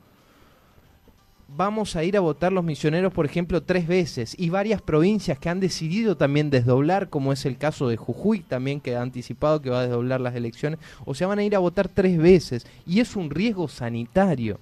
vamos 1.48 1.96
a 1.96 2.04
ir 2.04 2.18
a 2.18 2.22
votar 2.22 2.52
los 2.52 2.64
misioneros, 2.64 3.14
por 3.14 3.26
ejemplo, 3.26 3.64
tres 3.64 3.88
veces, 3.88 4.36
y 4.38 4.50
varias 4.50 4.82
provincias 4.82 5.40
que 5.40 5.50
han 5.50 5.60
decidido 5.60 6.18
también 6.18 6.50
desdoblar, 6.50 7.10
como 7.10 7.34
es 7.34 7.46
el 7.46 7.58
caso 7.58 7.88
de 7.88 7.98
Jujuy, 7.98 8.40
también 8.42 8.80
que 8.80 8.96
ha 8.96 9.02
anticipado 9.02 9.62
que 9.62 9.70
va 9.70 9.80
a 9.80 9.84
desdoblar 9.84 10.22
las 10.22 10.36
elecciones, 10.36 10.80
o 11.06 11.14
sea, 11.14 11.28
van 11.28 11.40
a 11.40 11.44
ir 11.44 11.56
a 11.56 11.60
votar 11.60 11.88
tres 11.88 12.18
veces, 12.18 12.68
y 12.86 13.00
es 13.00 13.16
un 13.16 13.30
riesgo 13.30 13.68
sanitario. 13.68 14.60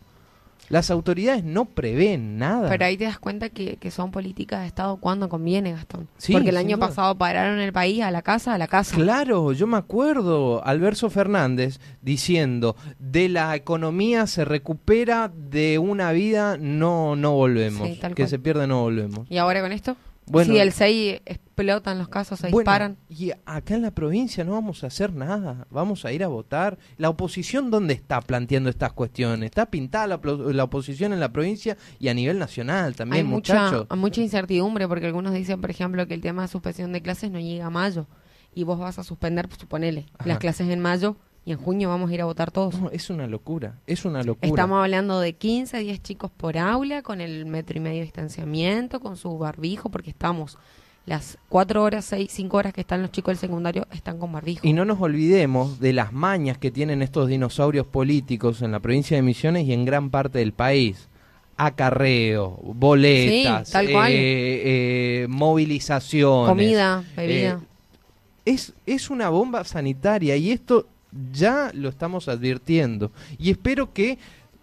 Las 0.69 0.89
autoridades 0.91 1.43
no 1.43 1.65
prevén 1.65 2.37
nada. 2.37 2.69
Pero 2.69 2.85
ahí 2.85 2.97
te 2.97 3.05
das 3.05 3.19
cuenta 3.19 3.49
que, 3.49 3.77
son 3.91 4.11
políticas 4.11 4.61
de 4.61 4.67
Estado 4.67 4.97
cuando 4.97 5.29
conviene, 5.29 5.71
Gastón. 5.71 6.07
Porque 6.31 6.49
el 6.49 6.57
año 6.57 6.77
pasado 6.79 7.15
pararon 7.15 7.59
el 7.59 7.71
país 7.71 8.01
a 8.01 8.11
la 8.11 8.21
casa, 8.21 8.53
a 8.53 8.57
la 8.57 8.67
casa. 8.67 8.95
Claro, 8.95 9.53
yo 9.53 9.67
me 9.67 9.77
acuerdo, 9.77 10.65
Alberto 10.65 11.09
Fernández 11.09 11.79
diciendo, 12.01 12.75
de 12.99 13.29
la 13.29 13.55
economía 13.55 14.27
se 14.27 14.45
recupera, 14.45 15.31
de 15.33 15.79
una 15.79 16.11
vida 16.11 16.57
no, 16.57 17.15
no 17.15 17.33
volvemos. 17.33 17.87
que 18.15 18.27
se 18.27 18.39
pierde 18.39 18.67
no 18.67 18.81
volvemos. 18.81 19.27
¿Y 19.29 19.37
ahora 19.37 19.61
con 19.61 19.71
esto? 19.71 19.95
Bueno, 20.27 20.53
si 20.53 20.59
el 20.59 20.71
6 20.71 21.21
explotan 21.25 21.99
los 21.99 22.07
casos, 22.07 22.39
se 22.39 22.47
disparan. 22.47 22.97
Y 23.09 23.31
acá 23.45 23.75
en 23.75 23.83
la 23.83 23.91
provincia 23.91 24.43
no 24.43 24.53
vamos 24.53 24.83
a 24.83 24.87
hacer 24.87 25.13
nada, 25.13 25.67
vamos 25.69 26.05
a 26.05 26.11
ir 26.11 26.23
a 26.23 26.27
votar. 26.27 26.77
¿La 26.97 27.09
oposición 27.09 27.69
dónde 27.69 27.93
está 27.93 28.21
planteando 28.21 28.69
estas 28.69 28.93
cuestiones? 28.93 29.45
Está 29.45 29.67
pintada 29.67 30.07
la, 30.07 30.63
oposición 30.63 31.13
en 31.13 31.19
la 31.19 31.29
provincia 31.29 31.77
y 31.99 32.07
a 32.07 32.13
nivel 32.13 32.39
nacional 32.39 32.95
también, 32.95 33.25
Hay 33.25 33.31
muchachos. 33.31 33.81
Mucha, 33.81 33.95
mucha 33.95 34.21
incertidumbre 34.21 34.87
porque 34.87 35.05
algunos 35.05 35.33
dicen, 35.33 35.61
por 35.61 35.69
ejemplo, 35.69 36.07
que 36.07 36.13
el 36.13 36.21
tema 36.21 36.41
de 36.41 36.47
suspensión 36.47 36.91
de 36.91 37.01
clases 37.01 37.31
no 37.31 37.39
llega 37.39 37.67
a 37.67 37.69
mayo 37.69 38.07
y 38.53 38.63
vos 38.63 38.79
vas 38.79 38.97
a 38.97 39.03
suspender, 39.03 39.47
suponele, 39.59 40.07
las 40.23 40.39
clases 40.39 40.69
en 40.69 40.79
mayo 40.79 41.17
y 41.45 41.51
en 41.51 41.59
junio 41.59 41.89
vamos 41.89 42.09
a 42.09 42.13
ir 42.13 42.21
a 42.21 42.25
votar 42.25 42.51
todos. 42.51 42.73
es 42.91 43.09
una 43.09 43.27
locura, 43.27 43.79
es 43.85 44.03
una 44.03 44.23
locura. 44.23 44.47
Estamos 44.47 44.81
hablando 44.81 45.19
de 45.19 45.33
15, 45.33 45.77
10 45.77 46.01
chicos 46.01 46.31
por 46.35 46.57
aula, 46.57 47.03
con 47.03 47.21
el 47.21 47.45
metro 47.45 47.77
y 47.77 47.81
medio 47.81 47.99
de 47.99 48.05
distanciamiento, 48.05 48.99
con 48.99 49.15
su 49.15 49.37
barbijo, 49.37 49.89
porque 49.89 50.09
estamos 50.09 50.57
las 51.05 51.37
4 51.49 51.83
horas, 51.83 52.05
6, 52.05 52.31
5 52.31 52.57
horas 52.57 52.73
que 52.73 52.81
están 52.81 53.03
los 53.03 53.11
chicos 53.11 53.33
del 53.33 53.37
secundario 53.37 53.87
están 53.91 54.17
con 54.17 54.31
barbijo. 54.31 54.65
Y 54.65 54.73
no 54.73 54.85
nos 54.85 54.99
olvidemos 54.99 55.79
de 55.79 55.93
las 55.93 56.11
mañas 56.11 56.57
que 56.57 56.71
tienen 56.71 57.03
estos 57.03 57.27
dinosaurios 57.29 57.85
políticos 57.85 58.63
en 58.63 58.71
la 58.71 58.79
provincia 58.79 59.15
de 59.15 59.21
Misiones 59.21 59.67
y 59.67 59.73
en 59.73 59.85
gran 59.85 60.09
parte 60.09 60.39
del 60.39 60.51
país 60.51 61.09
acarreo, 61.57 62.59
boletas, 62.63 63.69
sí, 63.69 63.77
eh, 63.77 63.93
eh, 64.09 65.27
movilizaciones, 65.29 66.49
comida, 66.49 67.03
bebida. 67.15 67.61
Eh, 67.61 68.53
es, 68.53 68.73
es 68.85 69.09
una 69.09 69.29
bomba 69.29 69.63
sanitaria 69.63 70.35
y 70.35 70.51
esto 70.51 70.87
ya 71.31 71.71
lo 71.73 71.89
estamos 71.89 72.27
advirtiendo. 72.27 73.11
Y 73.37 73.51
espero 73.51 73.93
que 73.93 74.17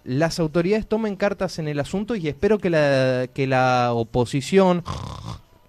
las 0.04 0.40
autoridades 0.40 0.86
tomen 0.86 1.16
cartas 1.16 1.58
en 1.58 1.68
el 1.68 1.78
asunto 1.78 2.16
y 2.16 2.28
espero 2.28 2.58
que 2.58 2.70
la, 2.70 3.28
que 3.32 3.46
la 3.46 3.92
oposición 3.92 4.82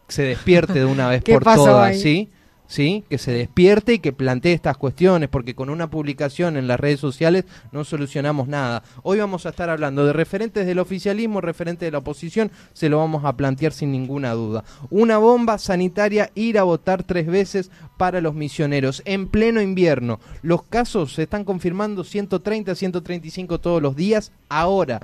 se 0.08 0.24
despierte 0.24 0.74
de 0.74 0.86
una 0.86 1.08
vez 1.08 1.24
por 1.26 1.44
todas, 1.44 2.00
¿sí? 2.00 2.30
¿Sí? 2.68 3.04
Que 3.10 3.18
se 3.18 3.32
despierte 3.32 3.94
y 3.94 4.00
que 4.00 4.14
plantee 4.14 4.54
estas 4.54 4.78
cuestiones, 4.78 5.30
porque 5.30 5.56
con 5.56 5.70
una 5.70 5.90
publicación 5.90 6.58
en 6.58 6.68
las 6.68 6.80
redes 6.80 7.00
sociales 7.00 7.46
no 7.72 7.84
solucionamos 7.84 8.48
nada. 8.48 8.84
Hoy 9.04 9.20
vamos 9.20 9.46
a 9.46 9.50
estar 9.50 9.70
hablando 9.70 10.06
de 10.06 10.14
referentes 10.14 10.66
del 10.66 10.80
oficialismo, 10.80 11.42
referentes 11.42 11.88
de 11.88 11.92
la 11.92 12.00
oposición, 12.00 12.52
se 12.74 12.90
lo 12.90 12.98
vamos 12.98 13.26
a 13.26 13.36
plantear 13.36 13.74
sin 13.74 13.92
ninguna 13.92 14.32
duda. 14.34 14.64
Una 14.90 15.18
bomba 15.18 15.58
sanitaria, 15.58 16.32
ir 16.36 16.58
a 16.58 16.64
votar 16.64 17.04
tres 17.04 17.28
veces 17.28 17.72
para 17.98 18.22
los 18.22 18.34
misioneros 18.34 19.02
en 19.06 19.28
pleno 19.28 19.62
invierno. 19.62 20.20
Los 20.42 20.64
casos 20.64 21.14
se 21.14 21.24
están 21.24 21.44
confirmando 21.44 22.04
130, 22.04 22.76
135 22.76 23.60
todos 23.60 23.82
los 23.82 23.96
días, 23.96 24.32
ahora, 24.50 25.02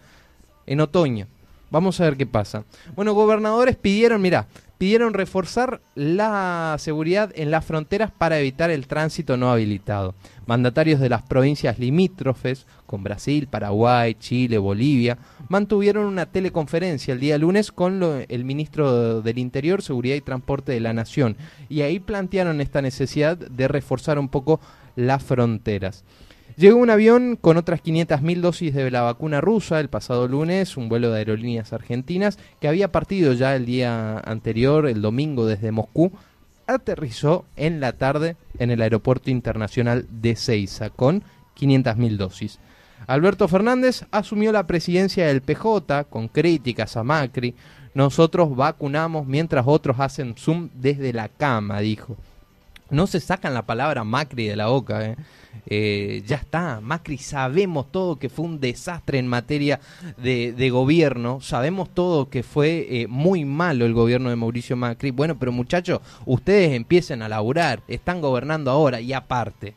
en 0.66 0.82
otoño. 0.82 1.28
Vamos 1.72 2.00
a 2.02 2.06
ver 2.06 2.18
qué 2.18 2.26
pasa. 2.26 2.64
Bueno, 2.96 3.14
gobernadores 3.14 3.76
pidieron, 3.76 4.22
mira, 4.22 4.48
pidieron 4.80 5.14
reforzar 5.14 5.82
la 5.94 6.78
seguridad 6.80 7.32
en 7.36 7.52
las 7.52 7.66
fronteras 7.66 8.12
para 8.18 8.40
evitar 8.40 8.72
el 8.72 8.88
tránsito 8.88 9.36
no 9.36 9.52
habilitado. 9.52 10.16
Mandatarios 10.48 11.02
de 11.02 11.10
las 11.10 11.22
provincias 11.22 11.80
limítrofes, 11.80 12.66
con 12.86 13.04
Brasil, 13.04 13.48
Paraguay, 13.48 14.16
Chile, 14.16 14.58
Bolivia, 14.58 15.18
mantuvieron 15.50 16.06
una 16.06 16.28
teleconferencia 16.28 17.14
el 17.14 17.20
día 17.20 17.38
lunes 17.38 17.74
con 17.74 18.02
el 18.28 18.46
ministro 18.46 19.22
del 19.22 19.38
Interior, 19.38 19.82
Seguridad 19.82 20.16
y 20.16 20.22
Transporte 20.22 20.72
de 20.72 20.80
la 20.80 20.94
Nación, 20.94 21.36
y 21.68 21.82
ahí 21.82 22.00
plantearon 22.00 22.62
esta 22.62 22.82
necesidad 22.82 23.38
de 23.38 23.68
reforzar 23.68 24.18
un 24.18 24.30
poco 24.30 24.62
las 24.96 25.22
fronteras. 25.22 26.06
Llegó 26.60 26.78
un 26.78 26.90
avión 26.90 27.38
con 27.38 27.56
otras 27.56 27.82
500.000 27.82 28.42
dosis 28.42 28.74
de 28.74 28.92
la 28.92 29.02
vacuna 29.02 29.40
rusa 29.40 29.80
el 29.80 29.88
pasado 29.88 30.28
lunes, 30.28 30.76
un 30.76 30.90
vuelo 30.90 31.10
de 31.10 31.20
aerolíneas 31.20 31.72
argentinas 31.72 32.38
que 32.60 32.68
había 32.68 32.92
partido 32.92 33.32
ya 33.32 33.56
el 33.56 33.66
día 33.66 34.18
anterior, 34.18 34.86
el 34.86 35.02
domingo, 35.02 35.46
desde 35.46 35.72
Moscú, 35.72 36.12
aterrizó 36.68 37.46
en 37.56 37.80
la 37.80 37.94
tarde 37.94 38.36
en 38.58 38.72
el 38.72 38.82
aeropuerto 38.82 39.32
internacional 39.32 40.06
de 40.12 40.36
Ceiza 40.36 40.90
con 40.90 41.24
500.000 41.58 42.18
dosis. 42.18 42.60
Alberto 43.08 43.48
Fernández 43.48 44.04
asumió 44.12 44.52
la 44.52 44.68
presidencia 44.68 45.28
del 45.28 45.42
PJ 45.42 46.04
con 46.10 46.28
críticas 46.28 46.98
a 46.98 47.06
Macri. 47.06 47.56
Nosotros 47.94 48.54
vacunamos 48.54 49.26
mientras 49.26 49.64
otros 49.66 50.02
hacen 50.02 50.36
Zoom 50.36 50.68
desde 50.74 51.14
la 51.14 51.30
cama, 51.30 51.80
dijo. 51.80 52.18
No 52.90 53.08
se 53.08 53.20
sacan 53.20 53.54
la 53.54 53.64
palabra 53.64 54.04
Macri 54.04 54.48
de 54.48 54.56
la 54.56 54.68
boca, 54.68 55.06
¿eh? 55.06 55.16
Eh, 55.66 56.24
ya 56.26 56.38
está, 56.38 56.80
Macri 56.82 57.18
sabemos 57.18 57.92
todo 57.92 58.18
que 58.18 58.30
fue 58.30 58.46
un 58.46 58.60
desastre 58.60 59.20
en 59.20 59.28
materia 59.28 59.80
de, 60.18 60.70
gobierno, 60.72 61.42
sabemos 61.42 61.90
todo 61.94 62.30
que 62.30 62.42
fue 62.42 62.88
eh, 62.90 63.08
muy 63.08 63.46
malo 63.46 63.86
el 63.86 63.94
gobierno 63.94 64.30
de 64.30 64.36
Mauricio 64.36 64.76
Macri. 64.76 65.12
Bueno, 65.12 65.38
pero 65.38 65.52
muchachos, 65.52 66.00
ustedes 66.26 66.74
empiecen 66.74 67.22
a 67.22 67.30
laburar, 67.30 67.82
están 67.88 68.22
gobernando 68.22 68.72
ahora 68.72 69.00
y 69.02 69.14
aparte, 69.14 69.76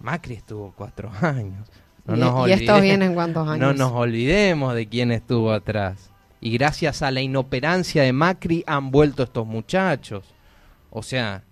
Macri 0.00 0.34
estuvo 0.34 0.72
cuatro 0.74 1.10
años. 1.20 1.68
No 2.06 2.16
nos 2.16 2.48
y, 2.48 2.52
esto 2.52 2.80
viene 2.80 3.04
en 3.06 3.14
cuántos 3.14 3.46
años. 3.46 3.58
No 3.58 3.74
nos 3.74 3.92
olvidemos 3.92 4.74
de 4.74 4.86
quién 4.88 5.12
estuvo 5.12 5.52
atrás. 5.52 6.10
Y 6.40 6.52
gracias 6.52 7.02
a 7.02 7.10
la 7.10 7.20
inoperancia 7.20 8.02
de 8.02 8.12
Macri 8.14 8.64
han 8.66 8.90
vuelto 8.90 9.22
estos 9.22 9.46
muchachos. 9.46 10.24
O 10.90 11.02
sea, 11.02 11.42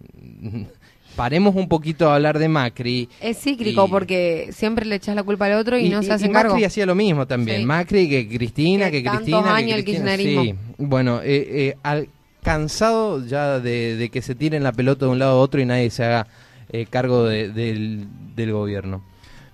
paremos 1.18 1.56
un 1.56 1.68
poquito 1.68 2.08
a 2.08 2.14
hablar 2.14 2.38
de 2.38 2.48
Macri. 2.48 3.08
Es 3.20 3.38
cíclico 3.38 3.88
porque 3.88 4.50
siempre 4.52 4.86
le 4.86 4.94
echas 4.94 5.16
la 5.16 5.24
culpa 5.24 5.46
al 5.46 5.54
otro 5.54 5.76
y, 5.76 5.88
no 5.88 6.00
se 6.02 6.12
hace 6.12 6.26
y 6.26 6.28
Macri 6.28 6.62
hacía 6.62 6.86
lo 6.86 6.94
mismo 6.94 7.26
también. 7.26 7.64
Macri, 7.64 8.08
que 8.08 8.28
Cristina, 8.28 8.88
que, 8.88 9.02
Cristina. 9.02 9.54
años 9.54 9.78
el 9.78 9.84
kirchnerismo. 9.84 10.42
Sí, 10.42 10.54
bueno, 10.78 11.20
eh, 11.22 11.74
eh, 11.84 12.08
cansado 12.42 13.26
ya 13.26 13.58
de, 13.58 14.10
que 14.12 14.22
se 14.22 14.36
tiren 14.36 14.62
la 14.62 14.70
pelota 14.70 15.06
de 15.06 15.10
un 15.10 15.18
lado 15.18 15.32
a 15.32 15.40
otro 15.40 15.60
y 15.60 15.66
nadie 15.66 15.90
se 15.90 16.04
haga 16.04 16.28
eh, 16.70 16.86
cargo 16.88 17.24
del, 17.24 18.06
gobierno. 18.36 19.02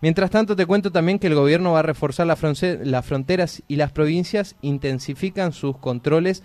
Mientras 0.03 0.31
tanto, 0.31 0.55
te 0.55 0.67
cuento 0.67 0.93
también 0.93 1.19
que 1.19 1.29
el 1.29 1.35
gobierno 1.35 1.73
va 1.73 1.79
a 1.79 1.83
reforzar 1.83 2.27
las 2.27 3.07
fronteras 3.07 3.63
y 3.69 3.77
las 3.77 3.91
provincias 3.91 4.55
intensifican 4.61 5.55
sus 5.55 5.79
controles 5.79 6.43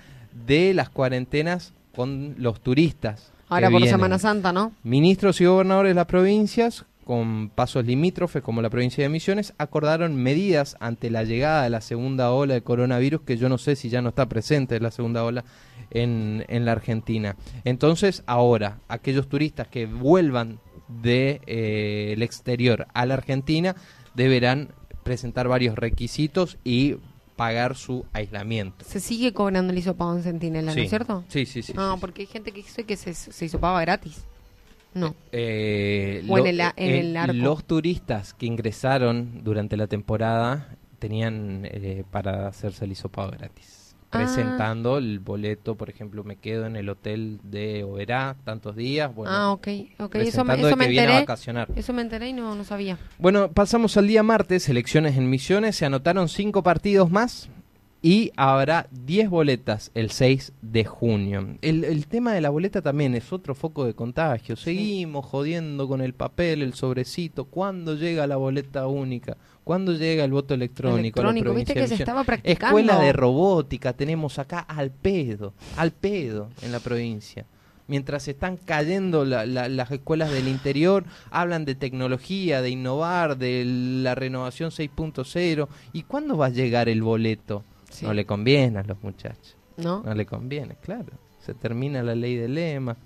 de 0.48 0.74
las 0.74 0.90
cuarentenas 0.90 1.74
con 1.94 2.36
los 2.38 2.62
turistas 2.62 3.34
Ahora 3.50 3.70
por 3.70 3.86
Semana 3.86 4.20
Santa, 4.20 4.54
¿no? 4.54 4.72
Ministros 4.84 5.42
y 5.42 5.46
gobernadores 5.46 5.92
de 5.92 5.96
las 5.96 6.06
provincias 6.06 6.86
con 7.10 7.50
pasos 7.50 7.86
limítrofes 7.86 8.44
como 8.44 8.62
la 8.62 8.70
provincia 8.70 9.04
de 9.04 9.10
Misiones, 9.10 9.56
acordaron 9.58 10.16
medidas 10.16 10.78
ante 10.80 11.10
la 11.10 11.24
llegada 11.24 11.64
de 11.64 11.72
la 11.72 11.82
segunda 11.82 12.32
ola 12.32 12.54
de 12.54 12.62
coronavirus, 12.62 13.22
que 13.22 13.36
yo 13.36 13.50
no 13.50 13.58
sé 13.58 13.76
si 13.76 13.90
ya 13.90 14.04
no 14.04 14.10
está 14.10 14.30
presente 14.30 14.80
la 14.80 14.92
segunda 14.92 15.24
ola 15.24 15.44
en, 15.90 16.46
en 16.50 16.66
la 16.66 16.74
Argentina. 16.74 17.36
Entonces, 17.64 18.22
ahora, 18.28 18.78
aquellos 18.88 19.28
turistas 19.28 19.68
que 19.68 19.88
vuelvan 19.88 20.60
del 20.88 21.02
de, 21.02 21.42
eh, 21.48 22.14
el 22.14 22.22
exterior 22.22 22.86
a 22.94 23.08
la 23.08 23.16
Argentina 23.16 23.76
deberán 24.14 24.70
presentar 25.02 25.48
varios 25.48 25.76
requisitos 25.76 26.60
y 26.64 26.98
pagar 27.40 27.78
su 27.78 28.06
aislamiento. 28.12 28.84
Se 28.84 29.00
sigue 29.00 29.32
cobrando 29.32 29.72
el 29.72 29.80
hisopado 29.80 30.18
en 30.18 30.24
Centinela, 30.24 30.76
¿no 30.76 30.82
es 30.82 30.90
cierto? 30.90 31.24
Sí, 31.30 31.46
sí, 31.46 31.62
sí. 31.62 31.72
No, 31.72 31.98
porque 31.98 32.24
hay 32.24 32.28
gente 32.28 32.52
que 32.52 32.64
dice 32.64 32.84
que 32.84 32.98
se, 32.98 33.14
se 33.14 33.46
hisopaba 33.46 33.80
gratis. 33.80 34.26
No. 34.94 35.16
Eh, 35.32 36.22
los 37.34 37.64
turistas 37.64 38.34
que 38.34 38.46
ingresaron 38.46 39.42
durante 39.42 39.78
la 39.78 39.88
temporada 39.88 40.76
tenían 41.00 41.62
eh, 41.64 42.04
para 42.12 42.50
hacerse 42.50 42.84
el 42.84 42.92
hisopado 42.92 43.32
gratis. 43.32 43.79
Ah. 44.12 44.18
Presentando 44.18 44.98
el 44.98 45.20
boleto, 45.20 45.76
por 45.76 45.90
ejemplo, 45.90 46.24
me 46.24 46.36
quedo 46.36 46.66
en 46.66 46.76
el 46.76 46.90
hotel 46.90 47.40
de 47.44 47.84
Oberá 47.84 48.36
tantos 48.44 48.76
días. 48.76 49.14
Bueno, 49.14 49.32
ah, 49.32 49.52
ok, 49.52 49.68
okay. 50.00 50.28
Eso, 50.28 50.44
me, 50.44 50.56
eso 50.56 50.76
me 50.76 50.86
enteré. 50.86 51.26
Eso 51.76 51.94
me 51.94 52.02
enteré 52.02 52.30
y 52.30 52.34
no, 52.34 52.56
no 52.56 52.64
sabía. 52.64 52.98
Bueno, 53.20 53.52
pasamos 53.52 53.98
al 53.98 54.08
día 54.08 54.24
martes, 54.24 54.68
elecciones 54.68 55.16
en 55.16 55.30
Misiones. 55.30 55.76
Se 55.76 55.86
anotaron 55.86 56.28
cinco 56.28 56.64
partidos 56.64 57.12
más 57.12 57.50
y 58.02 58.32
habrá 58.38 58.88
10 58.92 59.30
boletas 59.30 59.92
el 59.94 60.12
6 60.12 60.54
de 60.62 60.86
junio. 60.86 61.58
El, 61.62 61.84
el, 61.84 62.08
tema 62.08 62.34
de 62.34 62.42
la 62.42 62.50
boleta 62.50 62.82
también 62.82 63.14
es 63.14 63.34
otro 63.34 63.56
foco 63.56 63.86
de 63.86 63.94
contagio. 63.94 64.56
Seguimos 64.56 65.26
jodiendo 65.26 65.88
con 65.88 66.02
el 66.02 66.14
papel, 66.14 66.62
el 66.62 66.74
sobrecito. 66.74 67.46
¿Cuándo 67.46 67.96
llega 67.96 68.26
la 68.28 68.38
boleta 68.38 68.88
única? 68.88 69.36
¿Cuándo 69.64 69.94
llega 69.94 70.24
el 70.24 70.32
voto 70.32 70.54
electrónico? 70.54 71.20
electrónico. 71.20 71.54
¿Viste 71.54 71.74
que 71.74 71.88
se 71.88 71.96
estaba 71.96 72.24
practicando? 72.24 72.78
Escuela 72.78 73.04
de 73.04 73.12
robótica 73.12 73.94
tenemos 73.94 74.40
acá 74.40 74.60
al 74.60 74.92
pedo, 74.92 75.54
al 75.76 75.92
pedo 75.92 76.50
en 76.62 76.72
la 76.72 76.80
provincia 76.80 77.46
mientras 77.90 78.28
están 78.28 78.56
cayendo 78.58 79.26
las 79.26 79.92
escuelas 79.92 80.32
del 80.32 80.48
interior, 80.48 81.04
hablan 81.32 81.66
de 81.66 81.74
tecnología, 81.74 82.62
de 82.62 82.70
innovar, 82.70 83.38
de 83.38 83.64
la 83.66 84.14
renovación 84.14 84.70
6.0. 84.70 85.68
¿Y 85.92 86.04
cuándo 86.04 86.38
va 86.38 86.46
a 86.46 86.50
llegar 86.50 86.88
el 86.88 87.02
boleto? 87.02 87.64
No 88.02 88.14
le 88.14 88.26
conviene 88.26 88.80
a 88.80 88.84
los 88.84 89.02
muchachos. 89.04 89.56
¿No? 89.78 90.04
No 90.04 90.14
le 90.14 90.26
conviene, 90.26 90.76
claro. 90.82 91.14
Se 91.40 91.54
termina 91.54 92.04
la 92.04 92.16
ley 92.16 92.36
del 92.36 92.56
lema, 92.56 92.98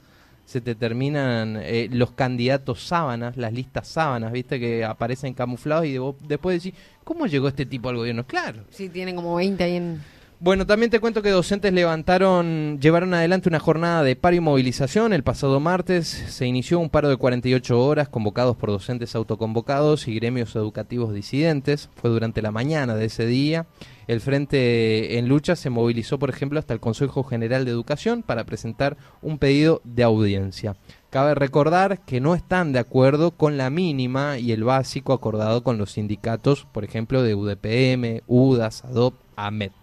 se 0.45 0.59
te 0.61 0.75
terminan 0.75 1.57
eh, 1.61 1.87
los 1.91 2.11
candidatos 2.11 2.83
sábanas, 2.83 3.37
las 3.37 3.53
listas 3.53 3.87
sábanas, 3.87 4.31
viste, 4.31 4.59
que 4.59 4.83
aparecen 4.83 5.33
camuflados 5.33 5.85
y 5.85 5.97
después 6.27 6.61
decís, 6.61 6.79
¿cómo 7.03 7.27
llegó 7.27 7.47
este 7.47 7.65
tipo 7.65 7.89
al 7.89 7.97
gobierno? 7.97 8.25
Claro. 8.25 8.63
Sí, 8.69 8.89
tienen 8.89 9.15
como 9.15 9.35
20 9.35 9.63
ahí 9.63 9.75
en... 9.75 10.01
Bueno, 10.43 10.65
también 10.65 10.91
te 10.91 10.99
cuento 10.99 11.21
que 11.21 11.29
docentes 11.29 11.71
levantaron, 11.71 12.77
llevaron 12.81 13.13
adelante 13.13 13.47
una 13.47 13.61
jornada 13.61 14.03
de 14.03 14.17
paro 14.17 14.35
y 14.35 14.41
movilización. 14.41 15.13
El 15.13 15.23
pasado 15.23 15.61
martes 15.61 16.05
se 16.05 16.45
inició 16.45 16.79
un 16.79 16.89
paro 16.89 17.07
de 17.07 17.15
48 17.15 17.79
horas 17.79 18.09
convocados 18.09 18.57
por 18.57 18.69
docentes 18.69 19.15
autoconvocados 19.15 20.05
y 20.09 20.15
gremios 20.15 20.53
educativos 20.57 21.13
disidentes. 21.13 21.89
Fue 21.95 22.09
durante 22.09 22.41
la 22.41 22.51
mañana 22.51 22.95
de 22.95 23.05
ese 23.05 23.25
día. 23.25 23.67
El 24.05 24.19
Frente 24.19 25.17
en 25.17 25.29
Lucha 25.29 25.55
se 25.55 25.69
movilizó, 25.69 26.19
por 26.19 26.29
ejemplo, 26.29 26.59
hasta 26.59 26.73
el 26.73 26.81
Consejo 26.81 27.23
General 27.23 27.63
de 27.63 27.71
Educación 27.71 28.21
para 28.21 28.43
presentar 28.43 28.97
un 29.21 29.37
pedido 29.37 29.79
de 29.85 30.03
audiencia. 30.03 30.75
Cabe 31.09 31.35
recordar 31.35 32.01
que 32.01 32.19
no 32.19 32.35
están 32.35 32.73
de 32.73 32.79
acuerdo 32.79 33.31
con 33.31 33.55
la 33.55 33.69
mínima 33.69 34.39
y 34.39 34.51
el 34.51 34.65
básico 34.65 35.13
acordado 35.13 35.63
con 35.63 35.77
los 35.77 35.93
sindicatos, 35.93 36.67
por 36.73 36.83
ejemplo, 36.83 37.23
de 37.23 37.33
UDPM, 37.33 38.23
UDAS, 38.27 38.83
ADOP, 38.83 39.13
AMET. 39.37 39.82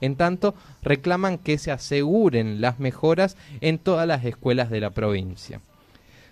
En 0.00 0.16
tanto, 0.16 0.54
reclaman 0.82 1.38
que 1.38 1.58
se 1.58 1.70
aseguren 1.70 2.60
las 2.60 2.78
mejoras 2.78 3.36
en 3.60 3.78
todas 3.78 4.06
las 4.06 4.24
escuelas 4.24 4.70
de 4.70 4.80
la 4.80 4.90
provincia. 4.90 5.60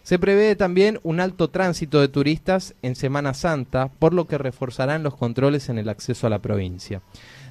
Se 0.03 0.21
prevé 0.21 0.55
también 0.55 1.01
un 1.03 1.19
alto 1.19 1.49
tránsito 1.49 2.01
de 2.01 2.07
turistas 2.07 2.77
en 2.83 2.95
Semana 2.95 3.35
Santa, 3.35 3.91
por 3.99 4.15
lo 4.15 4.29
que 4.29 4.39
reforzarán 4.39 5.03
los 5.03 5.17
controles 5.17 5.69
en 5.69 5.79
el 5.79 5.89
acceso 5.89 6.29
a 6.29 6.31
la 6.31 6.39
provincia. 6.39 7.03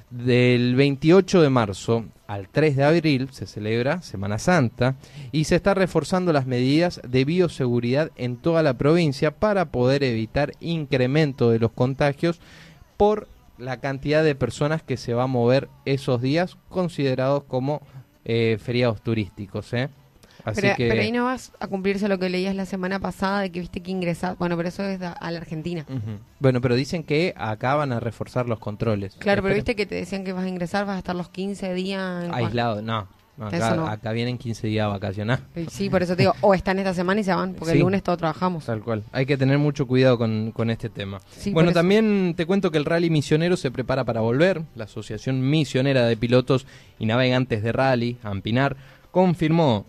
Del 0.08 0.74
28 0.76 1.42
de 1.42 1.50
marzo 1.50 2.04
al 2.28 2.48
3 2.48 2.76
de 2.76 2.84
abril 2.84 3.28
se 3.32 3.46
celebra 3.46 4.02
Semana 4.02 4.38
Santa 4.38 4.94
y 5.32 5.44
se 5.44 5.56
está 5.56 5.74
reforzando 5.74 6.32
las 6.32 6.46
medidas 6.46 7.00
de 7.06 7.24
bioseguridad 7.24 8.10
en 8.16 8.36
toda 8.36 8.62
la 8.62 8.74
provincia 8.74 9.32
para 9.32 9.66
poder 9.66 10.04
evitar 10.04 10.52
incremento 10.60 11.50
de 11.50 11.58
los 11.58 11.72
contagios 11.72 12.40
por 12.96 13.28
la 13.58 13.78
cantidad 13.80 14.22
de 14.22 14.34
personas 14.34 14.82
que 14.82 14.96
se 14.96 15.14
va 15.14 15.24
a 15.24 15.28
mover 15.28 15.68
esos 15.84 16.20
días 16.20 16.56
considerados 16.68 17.44
como 17.44 17.82
eh, 18.24 18.58
feriados 18.60 19.02
turísticos. 19.02 19.72
¿eh? 19.72 19.88
pero, 20.54 21.00
ahí 21.00 21.12
no 21.12 21.24
vas 21.24 21.52
a 21.58 21.66
cumplirse 21.66 22.08
lo 22.08 22.18
que 22.18 22.28
leías 22.28 22.54
la 22.54 22.66
semana 22.66 23.00
pasada 23.00 23.40
de 23.40 23.50
que 23.50 23.60
viste 23.60 23.82
que 23.82 23.90
ingresar. 23.90 24.36
Bueno, 24.38 24.56
pero 24.56 24.68
eso 24.68 24.84
es 24.84 25.00
a, 25.02 25.30
la 25.30 25.38
Argentina. 25.38 25.84
Bueno, 26.38 26.60
pero 26.60 26.74
dicen 26.74 27.02
que 27.02 27.34
acá 27.36 27.74
van 27.74 27.92
a 27.92 28.00
reforzar 28.00 28.48
los 28.48 28.58
controles. 28.58 29.16
Claro, 29.16 29.42
pero 29.42 29.54
viste 29.54 29.74
que 29.74 29.86
te 29.86 29.94
decían 29.94 30.24
que 30.24 30.32
vas 30.32 30.44
a 30.44 30.48
ingresar, 30.48 30.86
vas 30.86 30.96
a 30.96 30.98
estar 30.98 31.16
los 31.16 31.28
15 31.30 31.74
días. 31.74 32.28
Aislado, 32.32 32.82
no. 32.82 33.08
Acá, 33.38 34.12
vienen 34.12 34.38
15 34.38 34.66
días 34.66 34.84
a 34.84 34.88
vacacionar. 34.88 35.40
Sí, 35.70 35.90
por 35.90 36.02
eso 36.02 36.16
te 36.16 36.22
digo, 36.22 36.34
o 36.40 36.54
están 36.54 36.78
esta 36.78 36.94
semana 36.94 37.20
y 37.20 37.24
se 37.24 37.34
van, 37.34 37.54
porque 37.54 37.74
el 37.74 37.80
lunes 37.80 38.02
todos 38.02 38.18
trabajamos. 38.18 38.64
Tal 38.64 38.82
cual. 38.82 39.02
Hay 39.12 39.26
que 39.26 39.36
tener 39.36 39.58
mucho 39.58 39.86
cuidado 39.86 40.18
con, 40.18 40.52
con 40.52 40.70
este 40.70 40.88
tema. 40.88 41.20
bueno, 41.52 41.72
también 41.72 42.34
te 42.36 42.46
cuento 42.46 42.70
que 42.70 42.78
el 42.78 42.84
rally 42.84 43.10
misionero 43.10 43.56
se 43.56 43.70
prepara 43.70 44.04
para 44.04 44.20
volver. 44.20 44.62
La 44.74 44.84
Asociación 44.84 45.48
Misionera 45.48 46.06
de 46.06 46.16
Pilotos 46.16 46.66
y 46.98 47.06
Navegantes 47.06 47.62
de 47.62 47.72
Rally, 47.72 48.18
Ampinar, 48.22 48.76
confirmó 49.10 49.86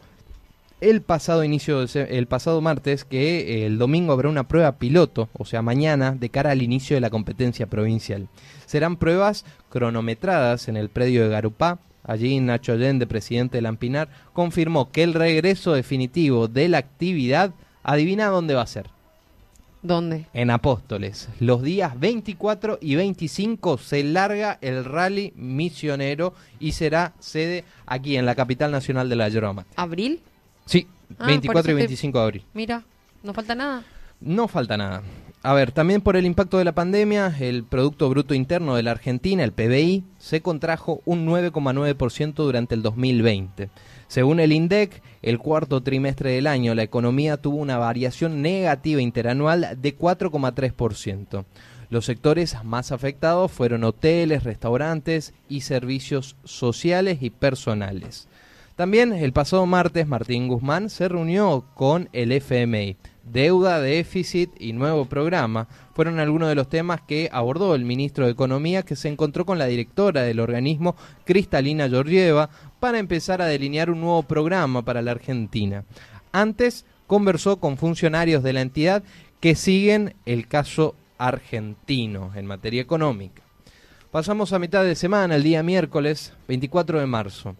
el 0.79 1.01
pasado 1.01 1.43
inicio 1.43 1.86
el 1.95 2.27
pasado 2.27 2.62
martes 2.62 3.03
que 3.03 3.39
eh, 3.39 3.65
el 3.65 3.79
domingo 3.79 4.13
habrá 4.13 4.29
una 4.29 4.47
prueba 4.47 4.73
piloto, 4.73 5.27
o 5.33 5.45
sea, 5.45 5.62
mañana 5.62 6.12
de 6.12 6.29
cara 6.29 6.51
al 6.51 6.62
inicio 6.62 6.95
de 6.95 7.01
la 7.01 7.10
competencia 7.10 7.65
provincial. 7.67 8.27
Serán 8.65 8.97
pruebas 8.97 9.45
cronometradas 9.69 10.67
en 10.67 10.77
el 10.77 10.89
predio 10.89 11.23
de 11.23 11.29
Garupá. 11.29 11.79
Allí 12.07 12.39
Nacho 12.39 12.71
Allende, 12.71 13.05
presidente 13.05 13.57
de 13.57 13.61
Lampinar, 13.61 14.09
confirmó 14.33 14.91
que 14.91 15.03
el 15.03 15.13
regreso 15.13 15.73
definitivo 15.73 16.47
de 16.47 16.69
la 16.69 16.79
actividad, 16.79 17.53
adivina 17.83 18.27
dónde 18.27 18.55
va 18.55 18.61
a 18.61 18.67
ser. 18.67 18.89
¿Dónde? 19.81 20.25
En 20.33 20.49
Apóstoles. 20.49 21.29
Los 21.39 21.61
días 21.61 21.99
24 21.99 22.79
y 22.81 22.95
25 22.95 23.77
se 23.77 24.03
larga 24.03 24.57
el 24.61 24.83
rally 24.83 25.33
misionero 25.35 26.33
y 26.59 26.71
será 26.71 27.13
sede 27.19 27.63
aquí 27.85 28.17
en 28.17 28.25
la 28.25 28.35
capital 28.35 28.71
nacional 28.71 29.07
de 29.07 29.15
la 29.15 29.29
Yoroma. 29.29 29.65
¿Abril? 29.75 30.21
Sí, 30.65 30.87
24 31.19 31.69
ah, 31.69 31.71
y 31.71 31.75
25 31.75 32.17
de 32.17 32.23
abril. 32.23 32.45
Mira, 32.53 32.83
no 33.23 33.33
falta 33.33 33.53
nada. 33.53 33.83
No 34.19 34.47
falta 34.47 34.77
nada. 34.77 35.03
A 35.43 35.54
ver, 35.54 35.71
también 35.71 36.02
por 36.02 36.17
el 36.17 36.26
impacto 36.26 36.58
de 36.58 36.65
la 36.65 36.73
pandemia, 36.73 37.34
el 37.39 37.63
Producto 37.63 38.10
Bruto 38.10 38.34
Interno 38.34 38.76
de 38.76 38.84
la 38.84 38.91
Argentina, 38.91 39.43
el 39.43 39.54
PBI, 39.54 40.04
se 40.17 40.41
contrajo 40.41 41.02
un 41.06 41.26
9,9% 41.28 42.34
durante 42.34 42.76
el 42.76 42.82
2020. 42.82 43.69
Según 44.08 44.39
el 44.39 44.52
INDEC, 44.52 45.02
el 45.21 45.38
cuarto 45.38 45.82
trimestre 45.84 46.32
del 46.32 46.47
año 46.47 46.73
la 46.76 46.84
economía 46.84 47.38
tuvo 47.38 47.58
una 47.58 47.78
variación 47.78 48.41
negativa 48.41 49.02
interanual 49.02 49.78
de 49.80 49.97
4,3%. 49.97 51.45
Los 51.89 52.06
sectores 52.06 52.58
más 52.63 52.91
afectados 52.91 53.52
fueron 53.52 53.84
hoteles, 53.84 54.43
restaurantes 54.43 55.34
y 55.47 55.62
servicios 55.62 56.36
sociales 56.43 57.19
y 57.21 57.30
personales. 57.30 58.28
También 58.76 59.13
el 59.13 59.34
pasado 59.34 59.65
martes 59.65 60.08
Martín 60.08 60.47
Guzmán 60.47 60.89
se 60.89 61.08
reunió 61.08 61.65
con 61.73 62.10
el 62.12 62.32
FMI. 62.32 62.97
Deuda, 63.31 63.81
déficit 63.81 64.51
y 64.57 64.71
nuevo 64.73 65.05
programa 65.05 65.67
fueron 65.93 66.19
algunos 66.19 66.47
de 66.47 66.55
los 66.55 66.69
temas 66.69 67.01
que 67.01 67.29
abordó 67.31 67.75
el 67.75 67.83
ministro 67.83 68.25
de 68.25 68.31
Economía 68.31 68.83
que 68.83 68.95
se 68.95 69.09
encontró 69.09 69.45
con 69.45 69.57
la 69.57 69.65
directora 69.65 70.21
del 70.21 70.39
organismo, 70.39 70.95
Cristalina 71.25 71.89
Georgieva, 71.89 72.49
para 72.79 72.99
empezar 72.99 73.41
a 73.41 73.47
delinear 73.47 73.89
un 73.89 74.01
nuevo 74.01 74.23
programa 74.23 74.83
para 74.83 75.01
la 75.01 75.11
Argentina. 75.11 75.83
Antes 76.31 76.85
conversó 77.05 77.57
con 77.57 77.77
funcionarios 77.77 78.43
de 78.43 78.53
la 78.53 78.61
entidad 78.61 79.03
que 79.39 79.55
siguen 79.55 80.15
el 80.25 80.47
caso 80.47 80.95
argentino 81.17 82.31
en 82.35 82.45
materia 82.45 82.81
económica. 82.81 83.43
Pasamos 84.11 84.53
a 84.53 84.59
mitad 84.59 84.83
de 84.83 84.95
semana, 84.95 85.35
el 85.35 85.43
día 85.43 85.63
miércoles 85.63 86.33
24 86.47 86.99
de 86.99 87.05
marzo. 87.07 87.55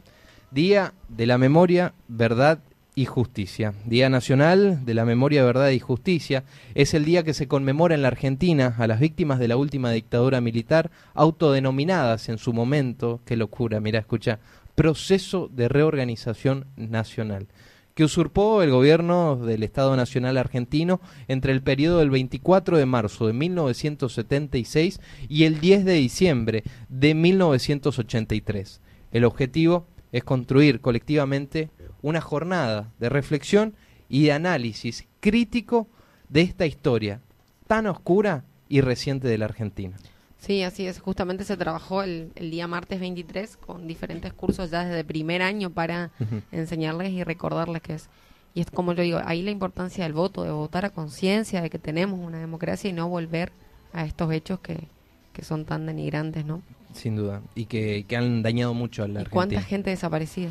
Día 0.50 0.94
de 1.10 1.26
la 1.26 1.38
Memoria, 1.38 1.94
Verdad 2.08 2.60
y 2.98 3.06
Justicia. 3.06 3.76
Día 3.86 4.10
Nacional 4.10 4.84
de 4.84 4.96
la 4.96 5.06
Memoria, 5.06 5.46
Verdad 5.46 5.70
y 5.70 5.80
Justicia. 5.80 6.46
Es 6.74 6.96
el 6.96 7.06
día 7.06 7.22
que 7.22 7.36
se 7.36 7.48
conmemora 7.48 7.94
en 7.94 8.02
la 8.02 8.08
Argentina 8.08 8.74
a 8.80 8.88
las 8.88 9.00
víctimas 9.00 9.38
de 9.38 9.48
la 9.48 9.56
última 9.56 9.92
dictadura 9.92 10.42
militar, 10.42 10.90
autodenominadas 11.14 12.28
en 12.28 12.40
su 12.40 12.54
momento, 12.54 13.22
qué 13.24 13.38
locura, 13.38 13.80
mira, 13.80 14.00
escucha, 14.00 14.40
proceso 14.74 15.48
de 15.54 15.70
reorganización 15.70 16.66
nacional. 16.76 17.48
que 17.94 18.04
usurpó 18.04 18.62
el 18.62 18.70
gobierno 18.70 19.38
del 19.38 19.64
Estado 19.64 19.96
Nacional 19.96 20.38
argentino 20.38 21.00
entre 21.28 21.52
el 21.52 21.64
periodo 21.64 21.98
del 21.98 22.12
24 22.12 22.78
de 22.78 22.86
marzo 22.86 23.26
de 23.26 23.34
1976 23.34 25.02
y 25.30 25.46
el 25.46 25.60
10 25.60 25.86
de 25.86 25.94
diciembre 25.94 26.64
de 26.90 27.16
1983. 27.16 28.82
El 29.12 29.26
objetivo 29.26 29.88
es 30.12 30.24
construir 30.24 30.80
colectivamente 30.80 31.70
una 32.02 32.22
jornada 32.22 32.92
de 33.00 33.10
reflexión 33.10 33.74
y 34.10 34.26
de 34.26 34.32
análisis 34.32 35.06
crítico 35.20 35.88
de 36.30 36.42
esta 36.42 36.66
historia 36.66 37.22
tan 37.68 37.88
oscura 37.88 38.44
y 38.70 38.82
reciente 38.82 39.28
de 39.28 39.38
la 39.38 39.46
Argentina. 39.46 39.98
Sí, 40.40 40.64
así 40.64 40.88
es. 40.88 41.00
Justamente 41.00 41.44
se 41.44 41.58
trabajó 41.58 42.04
el, 42.04 42.32
día 42.36 42.68
martes 42.68 43.00
23 43.00 43.58
con 43.58 43.88
diferentes 43.88 44.34
cursos 44.34 44.72
ya 44.72 44.86
desde 44.86 45.04
primer 45.04 45.42
año 45.42 45.72
para 45.72 46.12
enseñarles 46.52 47.12
y 47.12 47.24
recordarles 47.24 47.82
que 47.82 47.96
es. 47.96 48.10
Y 48.54 48.62
es 48.62 48.72
como 48.72 48.94
yo 48.94 49.04
digo, 49.04 49.20
ahí 49.24 49.42
la 49.42 49.52
importancia 49.52 50.04
del 50.04 50.14
voto, 50.14 50.44
de 50.44 50.52
votar 50.52 50.86
a 50.86 50.90
conciencia 50.90 51.62
de 51.62 51.70
que 51.70 51.80
tenemos 51.80 52.20
una 52.20 52.40
democracia 52.40 52.90
y 52.90 52.94
no 52.94 53.08
volver 53.08 53.52
a 53.94 54.06
estos 54.06 54.32
hechos 54.32 54.60
que, 54.60 54.88
que 55.34 55.44
son 55.44 55.66
tan 55.66 55.86
denigrantes, 55.86 56.46
¿no? 56.46 56.62
Sin 56.94 57.16
duda. 57.16 57.42
Y 57.54 57.66
que, 57.66 58.06
que 58.08 58.18
han 58.18 58.42
dañado 58.42 58.74
mucho 58.74 59.04
a 59.04 59.08
la 59.08 59.20
Argentina. 59.22 59.34
¿Cuánta 59.34 59.62
gente 59.62 59.90
desaparecida? 59.90 60.50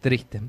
Triste. 0.00 0.40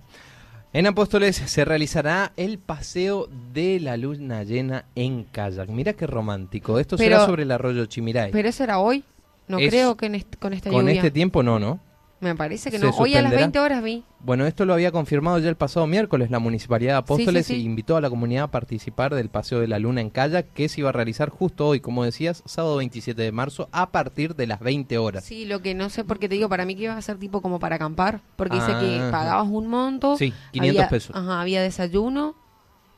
En 0.73 0.87
Apóstoles 0.87 1.35
se 1.35 1.65
realizará 1.65 2.31
el 2.37 2.57
paseo 2.57 3.27
de 3.53 3.81
la 3.81 3.97
luna 3.97 4.43
llena 4.43 4.85
en 4.95 5.25
kayak. 5.25 5.67
Mira 5.67 5.91
qué 5.93 6.07
romántico. 6.07 6.79
Esto 6.79 6.97
será 6.97 7.25
sobre 7.25 7.43
el 7.43 7.51
arroyo 7.51 7.85
Chimiray. 7.87 8.31
Pero 8.31 8.47
eso 8.47 8.63
era 8.63 8.79
hoy. 8.79 9.03
No 9.49 9.57
creo 9.57 9.97
que 9.97 10.07
con 10.39 10.53
esta 10.53 10.69
Con 10.69 10.87
este 10.87 11.11
tiempo 11.11 11.43
no, 11.43 11.59
¿no? 11.59 11.81
Me 12.21 12.35
parece 12.35 12.69
que 12.69 12.77
no. 12.77 12.91
Hoy 12.91 13.15
a 13.15 13.21
las 13.23 13.31
20 13.31 13.59
horas 13.59 13.83
vi. 13.83 14.03
Bueno, 14.19 14.45
esto 14.45 14.65
lo 14.65 14.73
había 14.73 14.91
confirmado 14.91 15.39
ya 15.39 15.49
el 15.49 15.55
pasado 15.55 15.87
miércoles. 15.87 16.29
La 16.29 16.37
Municipalidad 16.37 16.93
de 16.93 16.97
Apóstoles 16.99 17.49
invitó 17.49 17.97
a 17.97 18.01
la 18.01 18.11
comunidad 18.11 18.43
a 18.43 18.51
participar 18.51 19.15
del 19.15 19.29
Paseo 19.29 19.59
de 19.59 19.67
la 19.67 19.79
Luna 19.79 20.01
en 20.01 20.11
kayak 20.11 20.53
que 20.53 20.69
se 20.69 20.81
iba 20.81 20.89
a 20.89 20.91
realizar 20.91 21.29
justo 21.29 21.67
hoy, 21.67 21.79
como 21.79 22.03
decías, 22.03 22.43
sábado 22.45 22.77
27 22.77 23.19
de 23.19 23.31
marzo, 23.31 23.69
a 23.71 23.91
partir 23.91 24.35
de 24.35 24.45
las 24.45 24.59
20 24.59 24.99
horas. 24.99 25.23
Sí, 25.23 25.45
lo 25.45 25.63
que 25.63 25.73
no 25.73 25.89
sé 25.89 26.03
porque 26.03 26.29
te 26.29 26.35
digo, 26.35 26.47
para 26.47 26.65
mí 26.65 26.75
que 26.75 26.83
iba 26.83 26.95
a 26.95 27.01
ser 27.01 27.17
tipo 27.17 27.41
como 27.41 27.59
para 27.59 27.77
acampar, 27.77 28.21
porque 28.35 28.57
dice 28.57 28.73
que 28.79 28.99
ah. 29.01 29.09
pagabas 29.11 29.47
un 29.49 29.65
monto. 29.65 30.15
Sí, 30.15 30.31
500 30.51 30.85
pesos. 30.85 31.15
Ajá, 31.15 31.41
había 31.41 31.63
desayuno, 31.63 32.35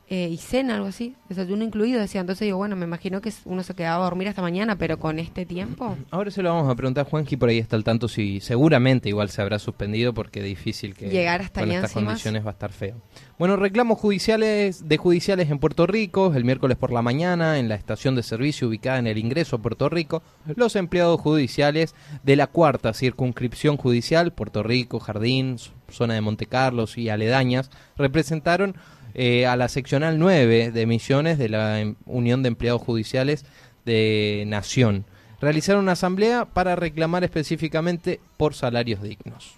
eh, 0.08 0.28
y 0.30 0.36
cena, 0.36 0.74
algo 0.74 0.88
así, 0.88 1.14
desayuno 1.30 1.64
incluido, 1.64 1.98
decía. 1.98 2.20
Entonces 2.20 2.44
digo, 2.44 2.58
bueno, 2.58 2.76
me 2.76 2.84
imagino 2.84 3.22
que 3.22 3.32
uno 3.46 3.62
se 3.62 3.74
quedaba 3.74 4.04
a 4.04 4.08
dormir 4.08 4.28
hasta 4.28 4.42
mañana, 4.42 4.76
pero 4.76 4.98
con 4.98 5.18
este 5.18 5.46
tiempo. 5.46 5.96
Ahora 6.10 6.30
se 6.30 6.42
lo 6.42 6.52
vamos 6.52 6.70
a 6.70 6.74
preguntar 6.74 7.06
a 7.06 7.10
Juanji, 7.10 7.36
por 7.36 7.48
ahí 7.48 7.58
está 7.58 7.76
al 7.76 7.84
tanto, 7.84 8.06
si 8.08 8.40
seguramente 8.40 9.08
igual 9.08 9.30
se 9.30 9.40
habrá 9.40 9.58
suspendido 9.58 10.12
porque 10.12 10.40
es 10.40 10.46
difícil 10.46 10.94
que 10.94 11.08
llegar 11.08 11.40
hasta 11.40 11.62
con 11.62 11.72
estas 11.72 11.92
condiciones 11.92 12.44
va 12.44 12.50
a 12.50 12.52
estar 12.52 12.70
feo. 12.70 12.96
Bueno, 13.38 13.56
reclamos 13.56 13.98
judiciales 13.98 14.88
de 14.88 14.96
judiciales 14.96 15.50
en 15.50 15.58
Puerto 15.58 15.86
Rico, 15.86 16.32
el 16.34 16.44
miércoles 16.44 16.76
por 16.76 16.92
la 16.92 17.02
mañana, 17.02 17.58
en 17.58 17.68
la 17.68 17.74
estación 17.74 18.14
de 18.14 18.22
servicio 18.22 18.68
ubicada 18.68 18.98
en 18.98 19.06
el 19.06 19.18
ingreso 19.18 19.56
a 19.56 19.62
Puerto 19.62 19.88
Rico, 19.88 20.22
los 20.54 20.76
empleados 20.76 21.20
judiciales 21.20 21.94
de 22.22 22.36
la 22.36 22.46
cuarta 22.46 22.92
circunscripción 22.92 23.76
judicial, 23.76 24.32
Puerto 24.32 24.62
Rico, 24.62 25.00
Jardín, 25.00 25.56
zona 25.90 26.14
de 26.14 26.20
Monte 26.20 26.46
Carlos 26.46 26.98
y 26.98 27.08
aledañas, 27.08 27.70
representaron 27.96 28.76
eh, 29.14 29.46
a 29.46 29.56
la 29.56 29.68
seccional 29.68 30.18
9 30.18 30.72
de 30.72 30.86
Misiones 30.86 31.38
de 31.38 31.48
la 31.48 31.80
em, 31.80 31.94
Unión 32.04 32.42
de 32.42 32.48
Empleados 32.48 32.82
Judiciales 32.82 33.44
de 33.84 34.44
Nación. 34.46 35.04
Realizaron 35.40 35.82
una 35.82 35.92
asamblea 35.92 36.46
para 36.46 36.76
reclamar 36.76 37.24
específicamente 37.24 38.20
por 38.36 38.54
salarios 38.54 39.02
dignos. 39.02 39.54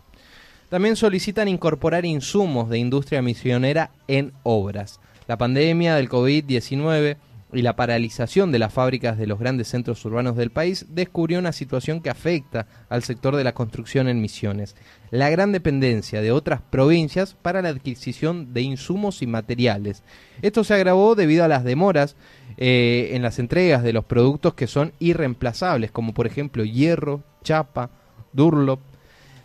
También 0.69 0.97
solicitan 0.97 1.49
incorporar 1.49 2.05
insumos 2.05 2.69
de 2.69 2.79
industria 2.79 3.23
misionera 3.23 3.90
en 4.09 4.33
obras. 4.42 5.01
La 5.29 5.38
pandemia 5.38 5.95
del 5.95 6.09
COVID-19 6.09 7.16
y 7.57 7.62
la 7.62 7.75
paralización 7.75 8.53
de 8.53 8.59
las 8.59 8.73
fábricas 8.73 9.16
de 9.16 9.27
los 9.27 9.38
grandes 9.38 9.69
centros 9.69 10.05
urbanos 10.05 10.37
del 10.37 10.51
país 10.51 10.87
descubrió 10.90 11.38
una 11.38 11.53
situación 11.53 12.03
que 12.03 12.11
afecta 12.11 12.66
al 12.88 13.03
sector 13.03 13.35
de 13.35 13.45
la 13.45 13.55
construcción 13.55 14.09
en 14.09 14.21
Misiones, 14.21 14.77
la 15.11 15.31
gran 15.31 15.53
dependencia 15.53 16.21
de 16.21 16.33
otras 16.33 16.61
provincias 16.61 17.35
para 17.35 17.62
la 17.62 17.71
adquisición 17.71 18.53
de 18.53 18.61
insumos 18.61 19.23
y 19.23 19.27
materiales. 19.27 20.03
Esto 20.42 20.64
se 20.64 20.75
agravó 20.75 21.14
debido 21.14 21.45
a 21.45 21.49
las 21.49 21.64
demoras 21.64 22.16
eh, 22.59 23.11
en 23.12 23.23
las 23.23 23.38
entregas 23.38 23.83
de 23.83 23.95
los 23.95 24.05
productos 24.05 24.55
que 24.55 24.66
son 24.66 24.92
irreemplazables, 24.99 25.90
como 25.90 26.12
por 26.12 26.27
ejemplo 26.27 26.64
hierro, 26.64 27.23
chapa, 27.42 27.90
durlop, 28.33 28.81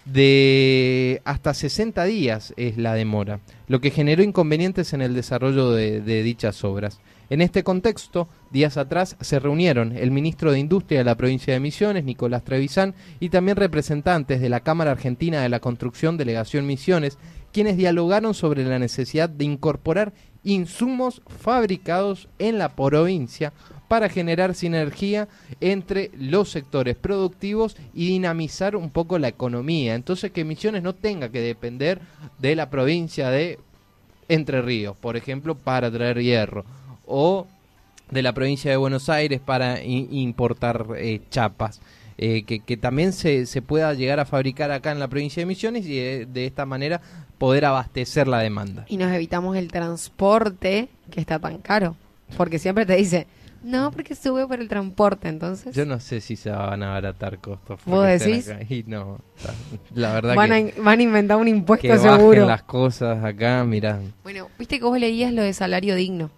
de 0.03 1.21
hasta 1.25 1.53
60 1.53 2.03
días 2.05 2.55
es 2.57 2.75
la 2.77 2.95
demora, 2.95 3.39
lo 3.67 3.79
que 3.79 3.91
generó 3.91 4.23
inconvenientes 4.23 4.93
en 4.93 5.01
el 5.01 5.13
desarrollo 5.13 5.71
de 5.71 6.23
dichas 6.23 6.63
obras. 6.63 6.99
En 7.31 7.39
este 7.39 7.63
contexto, 7.63 8.27
días 8.51 8.75
atrás 8.75 9.15
se 9.21 9.39
reunieron 9.39 9.93
el 9.93 10.11
ministro 10.11 10.51
de 10.51 10.59
Industria 10.59 10.99
de 10.99 11.05
la 11.05 11.15
provincia 11.15 11.53
de 11.53 11.61
Misiones, 11.61 12.03
Nicolás 12.03 12.43
Trevisán, 12.43 12.93
y 13.21 13.29
también 13.29 13.55
representantes 13.55 14.41
de 14.41 14.49
la 14.49 14.59
Cámara 14.59 14.91
Argentina 14.91 15.39
de 15.41 15.47
la 15.47 15.61
Construcción 15.61 16.17
Delegación 16.17 16.67
Misiones, 16.67 17.17
quienes 17.53 17.77
dialogaron 17.77 18.33
sobre 18.33 18.65
la 18.65 18.79
necesidad 18.79 19.29
de 19.29 19.45
incorporar 19.45 20.11
insumos 20.43 21.21
fabricados 21.25 22.27
en 22.37 22.57
la 22.57 22.75
provincia 22.75 23.53
para 23.87 24.09
generar 24.09 24.53
sinergia 24.53 25.29
entre 25.61 26.11
los 26.17 26.51
sectores 26.51 26.97
productivos 26.97 27.77
y 27.93 28.07
dinamizar 28.07 28.75
un 28.75 28.89
poco 28.89 29.17
la 29.19 29.29
economía. 29.29 29.95
Entonces 29.95 30.31
que 30.31 30.43
Misiones 30.43 30.83
no 30.83 30.95
tenga 30.95 31.29
que 31.29 31.39
depender 31.39 32.01
de 32.39 32.57
la 32.57 32.69
provincia 32.69 33.29
de 33.29 33.57
Entre 34.27 34.61
Ríos, 34.61 34.97
por 34.97 35.15
ejemplo, 35.15 35.55
para 35.55 35.89
traer 35.89 36.21
hierro 36.21 36.65
o 37.11 37.47
de 38.09 38.21
la 38.21 38.33
provincia 38.33 38.71
de 38.71 38.77
Buenos 38.77 39.09
Aires 39.09 39.39
para 39.43 39.83
importar 39.83 40.85
eh, 40.97 41.21
chapas. 41.29 41.81
Eh, 42.17 42.43
que, 42.43 42.77
también 42.77 43.13
se, 43.13 43.47
se, 43.47 43.63
pueda 43.63 43.93
llegar 43.95 44.19
a 44.19 44.25
fabricar 44.25 44.69
acá 44.71 44.91
en 44.91 44.99
la 44.99 45.07
provincia 45.07 45.41
de 45.41 45.47
Misiones 45.47 45.87
y 45.87 45.95
de, 46.25 46.45
esta 46.45 46.67
manera 46.67 47.01
poder 47.39 47.65
abastecer 47.65 48.27
la 48.27 48.39
demanda. 48.39 48.85
Y 48.89 48.97
nos 48.97 49.11
evitamos 49.11 49.57
el 49.57 49.69
transporte 49.69 50.89
que 51.09 51.19
está 51.19 51.39
tan 51.39 51.57
caro, 51.57 51.95
porque 52.37 52.59
siempre 52.59 52.85
te 52.85 52.95
dice, 52.95 53.25
no, 53.63 53.91
porque 53.91 54.13
sube 54.13 54.45
por 54.45 54.59
el 54.59 54.67
transporte, 54.67 55.29
entonces. 55.29 55.73
Yo 55.73 55.85
no 55.87 55.99
sé 55.99 56.21
si 56.21 56.35
se 56.35 56.51
van 56.51 56.83
a 56.83 56.91
abaratar 56.91 57.39
costos. 57.39 57.79
¿Vos 57.85 58.05
decís? 58.05 58.51
Y 58.69 58.83
no, 58.83 59.19
la 59.95 60.13
verdad 60.13 60.35
van 60.35 60.49
que... 60.49 60.79
A, 60.79 60.83
van 60.83 60.99
a 60.99 61.03
inventar 61.03 61.37
un 61.37 61.47
impuesto 61.47 61.87
que 61.87 61.97
seguro. 61.97 62.45
las 62.45 62.61
cosas 62.61 63.23
acá, 63.23 63.63
mirá. 63.63 63.99
Bueno, 64.21 64.47
viste 64.59 64.77
que 64.77 64.85
vos 64.85 64.99
leías 64.99 65.33
lo 65.33 65.41
de 65.41 65.53
salario 65.53 65.95
digno. 65.95 66.29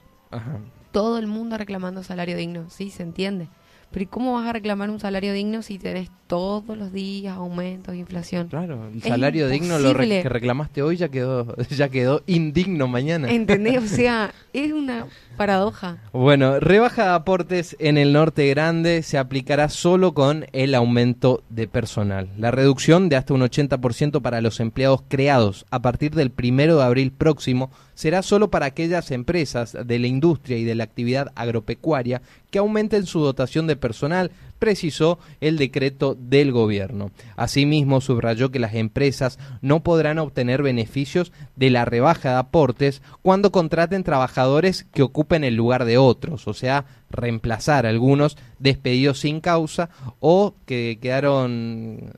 Todo 0.91 1.17
el 1.17 1.27
mundo 1.27 1.57
reclamando 1.57 2.03
salario 2.03 2.37
digno, 2.37 2.69
sí, 2.69 2.89
se 2.89 3.03
entiende. 3.03 3.47
Pero 3.93 4.03
¿y 4.03 4.07
cómo 4.07 4.33
vas 4.33 4.47
a 4.47 4.53
reclamar 4.53 4.89
un 4.89 4.99
salario 4.99 5.33
digno 5.33 5.61
si 5.61 5.77
tenés 5.77 6.09
todos 6.25 6.75
los 6.75 6.91
días 6.91 7.37
aumentos, 7.37 7.93
inflación? 7.93 8.47
Claro, 8.47 8.89
el 8.91 9.03
salario 9.03 9.47
digno 9.47 9.77
lo 9.77 9.93
que 9.95 10.27
reclamaste 10.27 10.81
hoy 10.81 10.97
ya 10.97 11.09
quedó 11.09 11.55
ya 11.69 11.89
quedó 11.89 12.23
indigno 12.25 12.87
mañana. 12.87 13.31
¿Entendés? 13.31 13.77
O 13.77 13.87
sea, 13.95 14.33
es 14.51 14.71
una 14.71 15.05
paradoja. 15.37 15.99
Bueno, 16.11 16.59
rebaja 16.59 17.03
de 17.03 17.09
aportes 17.11 17.75
en 17.79 17.99
el 17.99 18.13
norte 18.13 18.47
grande 18.49 19.03
se 19.03 19.19
aplicará 19.19 19.69
solo 19.69 20.15
con 20.15 20.47
el 20.53 20.73
aumento 20.73 21.43
de 21.49 21.67
personal. 21.67 22.29
La 22.35 22.49
reducción 22.49 23.09
de 23.09 23.15
hasta 23.15 23.35
un 23.35 23.41
80% 23.41 24.21
para 24.23 24.41
los 24.41 24.59
empleados 24.59 25.03
creados 25.07 25.67
a 25.69 25.83
partir 25.83 26.15
del 26.15 26.31
primero 26.31 26.77
de 26.77 26.83
abril 26.83 27.11
próximo 27.11 27.69
será 27.93 28.23
solo 28.23 28.49
para 28.49 28.65
aquellas 28.65 29.11
empresas 29.11 29.77
de 29.85 29.99
la 29.99 30.07
industria 30.07 30.57
y 30.57 30.63
de 30.63 30.73
la 30.73 30.83
actividad 30.83 31.31
agropecuaria 31.35 32.23
que 32.49 32.59
aumenten 32.59 33.05
su 33.05 33.19
dotación 33.19 33.67
de 33.67 33.75
personal, 33.83 34.31
precisó 34.59 35.19
el 35.41 35.57
decreto 35.57 36.15
del 36.17 36.53
gobierno. 36.53 37.11
Asimismo, 37.35 37.99
subrayó 37.99 38.49
que 38.49 38.59
las 38.59 38.75
empresas 38.75 39.37
no 39.61 39.83
podrán 39.83 40.19
obtener 40.19 40.63
beneficios 40.63 41.33
de 41.57 41.69
la 41.69 41.83
rebaja 41.83 42.29
de 42.29 42.37
aportes 42.37 43.01
cuando 43.21 43.51
contraten 43.51 44.03
trabajadores 44.03 44.85
que 44.93 45.03
ocupen 45.03 45.43
el 45.43 45.55
lugar 45.55 45.83
de 45.83 45.97
otros, 45.97 46.47
o 46.47 46.53
sea, 46.53 46.85
reemplazar 47.09 47.85
a 47.85 47.89
algunos 47.89 48.37
despedidos 48.57 49.19
sin 49.19 49.41
causa 49.41 49.89
o 50.21 50.55
que 50.65 50.97
quedaron 51.01 52.13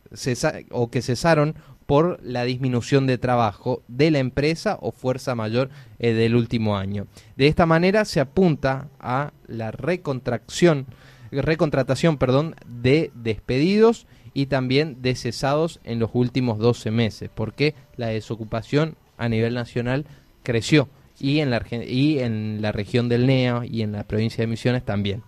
o 0.69 0.91
que 0.91 1.01
cesaron 1.01 1.55
por 1.85 2.19
la 2.23 2.43
disminución 2.43 3.07
de 3.07 3.17
trabajo 3.17 3.83
de 3.87 4.11
la 4.11 4.19
empresa 4.19 4.77
o 4.81 4.91
fuerza 4.91 5.35
mayor 5.35 5.69
eh, 5.99 6.13
del 6.13 6.35
último 6.35 6.77
año. 6.77 7.07
De 7.35 7.47
esta 7.47 7.65
manera 7.65 8.05
se 8.05 8.19
apunta 8.19 8.89
a 8.99 9.33
la 9.47 9.71
recontracción, 9.71 10.87
recontratación 11.41 12.17
perdón, 12.17 12.55
de 12.65 13.11
despedidos 13.13 14.07
y 14.33 14.47
también 14.47 15.01
de 15.01 15.15
cesados 15.15 15.79
en 15.83 15.99
los 15.99 16.11
últimos 16.13 16.59
12 16.59 16.91
meses, 16.91 17.29
porque 17.33 17.75
la 17.97 18.07
desocupación 18.07 18.95
a 19.17 19.29
nivel 19.29 19.53
nacional 19.53 20.05
creció 20.43 20.89
y 21.19 21.39
en 21.39 21.49
la, 21.49 21.65
y 21.71 22.19
en 22.19 22.61
la 22.61 22.71
región 22.71 23.09
del 23.09 23.25
NEA 23.25 23.61
y 23.65 23.81
en 23.81 23.93
la 23.93 24.03
provincia 24.03 24.41
de 24.41 24.47
Misiones 24.47 24.83
también. 24.83 25.23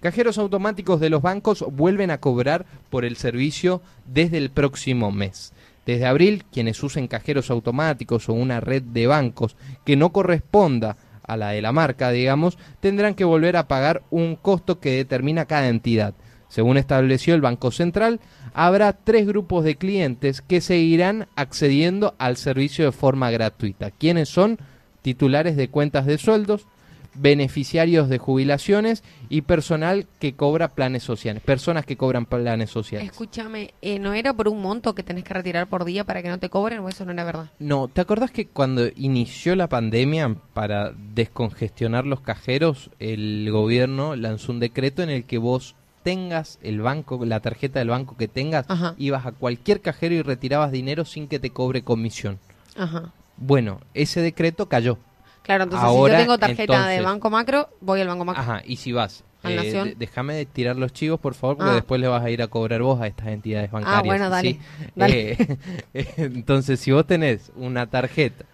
Cajeros 0.00 0.38
automáticos 0.38 0.98
de 0.98 1.10
los 1.10 1.22
bancos 1.22 1.64
vuelven 1.70 2.10
a 2.10 2.18
cobrar 2.18 2.66
por 2.90 3.04
el 3.04 3.16
servicio 3.16 3.82
desde 4.04 4.38
el 4.38 4.50
próximo 4.50 5.12
mes. 5.12 5.52
Desde 5.86 6.06
abril, 6.06 6.44
quienes 6.52 6.82
usen 6.82 7.06
cajeros 7.06 7.50
automáticos 7.50 8.28
o 8.28 8.32
una 8.32 8.60
red 8.60 8.82
de 8.82 9.06
bancos 9.06 9.56
que 9.84 9.96
no 9.96 10.12
corresponda 10.12 10.96
a 11.32 11.36
la 11.36 11.50
de 11.50 11.62
la 11.62 11.72
marca, 11.72 12.10
digamos, 12.10 12.58
tendrán 12.80 13.14
que 13.14 13.24
volver 13.24 13.56
a 13.56 13.68
pagar 13.68 14.02
un 14.10 14.36
costo 14.36 14.80
que 14.80 14.96
determina 14.96 15.46
cada 15.46 15.68
entidad. 15.68 16.14
Según 16.48 16.76
estableció 16.76 17.34
el 17.34 17.40
Banco 17.40 17.70
Central, 17.70 18.20
habrá 18.52 18.92
tres 18.92 19.26
grupos 19.26 19.64
de 19.64 19.76
clientes 19.76 20.42
que 20.42 20.60
seguirán 20.60 21.26
accediendo 21.34 22.14
al 22.18 22.36
servicio 22.36 22.84
de 22.84 22.92
forma 22.92 23.30
gratuita. 23.30 23.90
¿Quiénes 23.90 24.28
son? 24.28 24.58
Titulares 25.00 25.56
de 25.56 25.68
cuentas 25.68 26.04
de 26.04 26.18
sueldos, 26.18 26.66
beneficiarios 27.14 28.08
de 28.08 28.18
jubilaciones 28.18 29.02
y 29.28 29.42
personal 29.42 30.06
que 30.18 30.34
cobra 30.34 30.68
planes 30.68 31.02
sociales, 31.02 31.42
personas 31.42 31.84
que 31.84 31.96
cobran 31.96 32.26
planes 32.26 32.70
sociales. 32.70 33.10
Escúchame, 33.10 33.74
eh, 33.82 33.98
¿no 33.98 34.14
era 34.14 34.32
por 34.32 34.48
un 34.48 34.60
monto 34.62 34.94
que 34.94 35.02
tenés 35.02 35.24
que 35.24 35.34
retirar 35.34 35.66
por 35.66 35.84
día 35.84 36.04
para 36.04 36.22
que 36.22 36.28
no 36.28 36.38
te 36.38 36.48
cobren 36.48 36.80
o 36.80 36.88
eso 36.88 37.04
no 37.04 37.12
era 37.12 37.24
verdad? 37.24 37.50
No, 37.58 37.88
¿te 37.88 38.00
acordás 38.00 38.30
que 38.30 38.46
cuando 38.46 38.86
inició 38.96 39.56
la 39.56 39.68
pandemia 39.68 40.36
para 40.54 40.92
descongestionar 41.14 42.06
los 42.06 42.20
cajeros, 42.20 42.90
el 42.98 43.48
gobierno 43.50 44.16
lanzó 44.16 44.52
un 44.52 44.60
decreto 44.60 45.02
en 45.02 45.10
el 45.10 45.24
que 45.24 45.38
vos 45.38 45.74
tengas 46.02 46.58
el 46.62 46.80
banco, 46.80 47.24
la 47.24 47.40
tarjeta 47.40 47.78
del 47.78 47.90
banco 47.90 48.16
que 48.16 48.28
tengas, 48.28 48.66
ibas 48.98 49.26
a 49.26 49.32
cualquier 49.32 49.80
cajero 49.80 50.14
y 50.14 50.22
retirabas 50.22 50.72
dinero 50.72 51.04
sin 51.04 51.28
que 51.28 51.38
te 51.38 51.50
cobre 51.50 51.82
comisión. 51.82 52.38
Ajá. 52.76 53.12
Bueno, 53.36 53.80
ese 53.94 54.20
decreto 54.20 54.68
cayó. 54.68 54.98
Claro, 55.42 55.64
entonces 55.64 55.88
si 55.90 55.96
yo 55.96 56.06
tengo 56.06 56.38
tarjeta 56.38 56.86
de 56.86 57.00
Banco 57.00 57.30
Macro, 57.30 57.68
voy 57.80 58.00
al 58.00 58.08
Banco 58.08 58.24
Macro. 58.24 58.42
Ajá, 58.42 58.62
y 58.64 58.76
si 58.76 58.92
vas, 58.92 59.24
eh, 59.44 59.94
déjame 59.96 60.34
de 60.34 60.46
tirar 60.46 60.76
los 60.76 60.92
chivos, 60.92 61.18
por 61.18 61.34
favor, 61.34 61.56
porque 61.56 61.72
ah. 61.72 61.74
después 61.74 62.00
le 62.00 62.08
vas 62.08 62.22
a 62.22 62.30
ir 62.30 62.42
a 62.42 62.48
cobrar 62.48 62.82
vos 62.82 63.00
a 63.00 63.06
estas 63.06 63.28
entidades 63.28 63.68
ah, 63.70 63.74
bancarias. 63.74 63.98
Ah, 63.98 64.06
bueno, 64.06 64.30
dale. 64.30 64.58
Eh, 65.94 66.14
entonces, 66.16 66.80
si 66.80 66.92
vos 66.92 67.06
tenés 67.06 67.52
una 67.56 67.86
tarjeta 67.86 68.44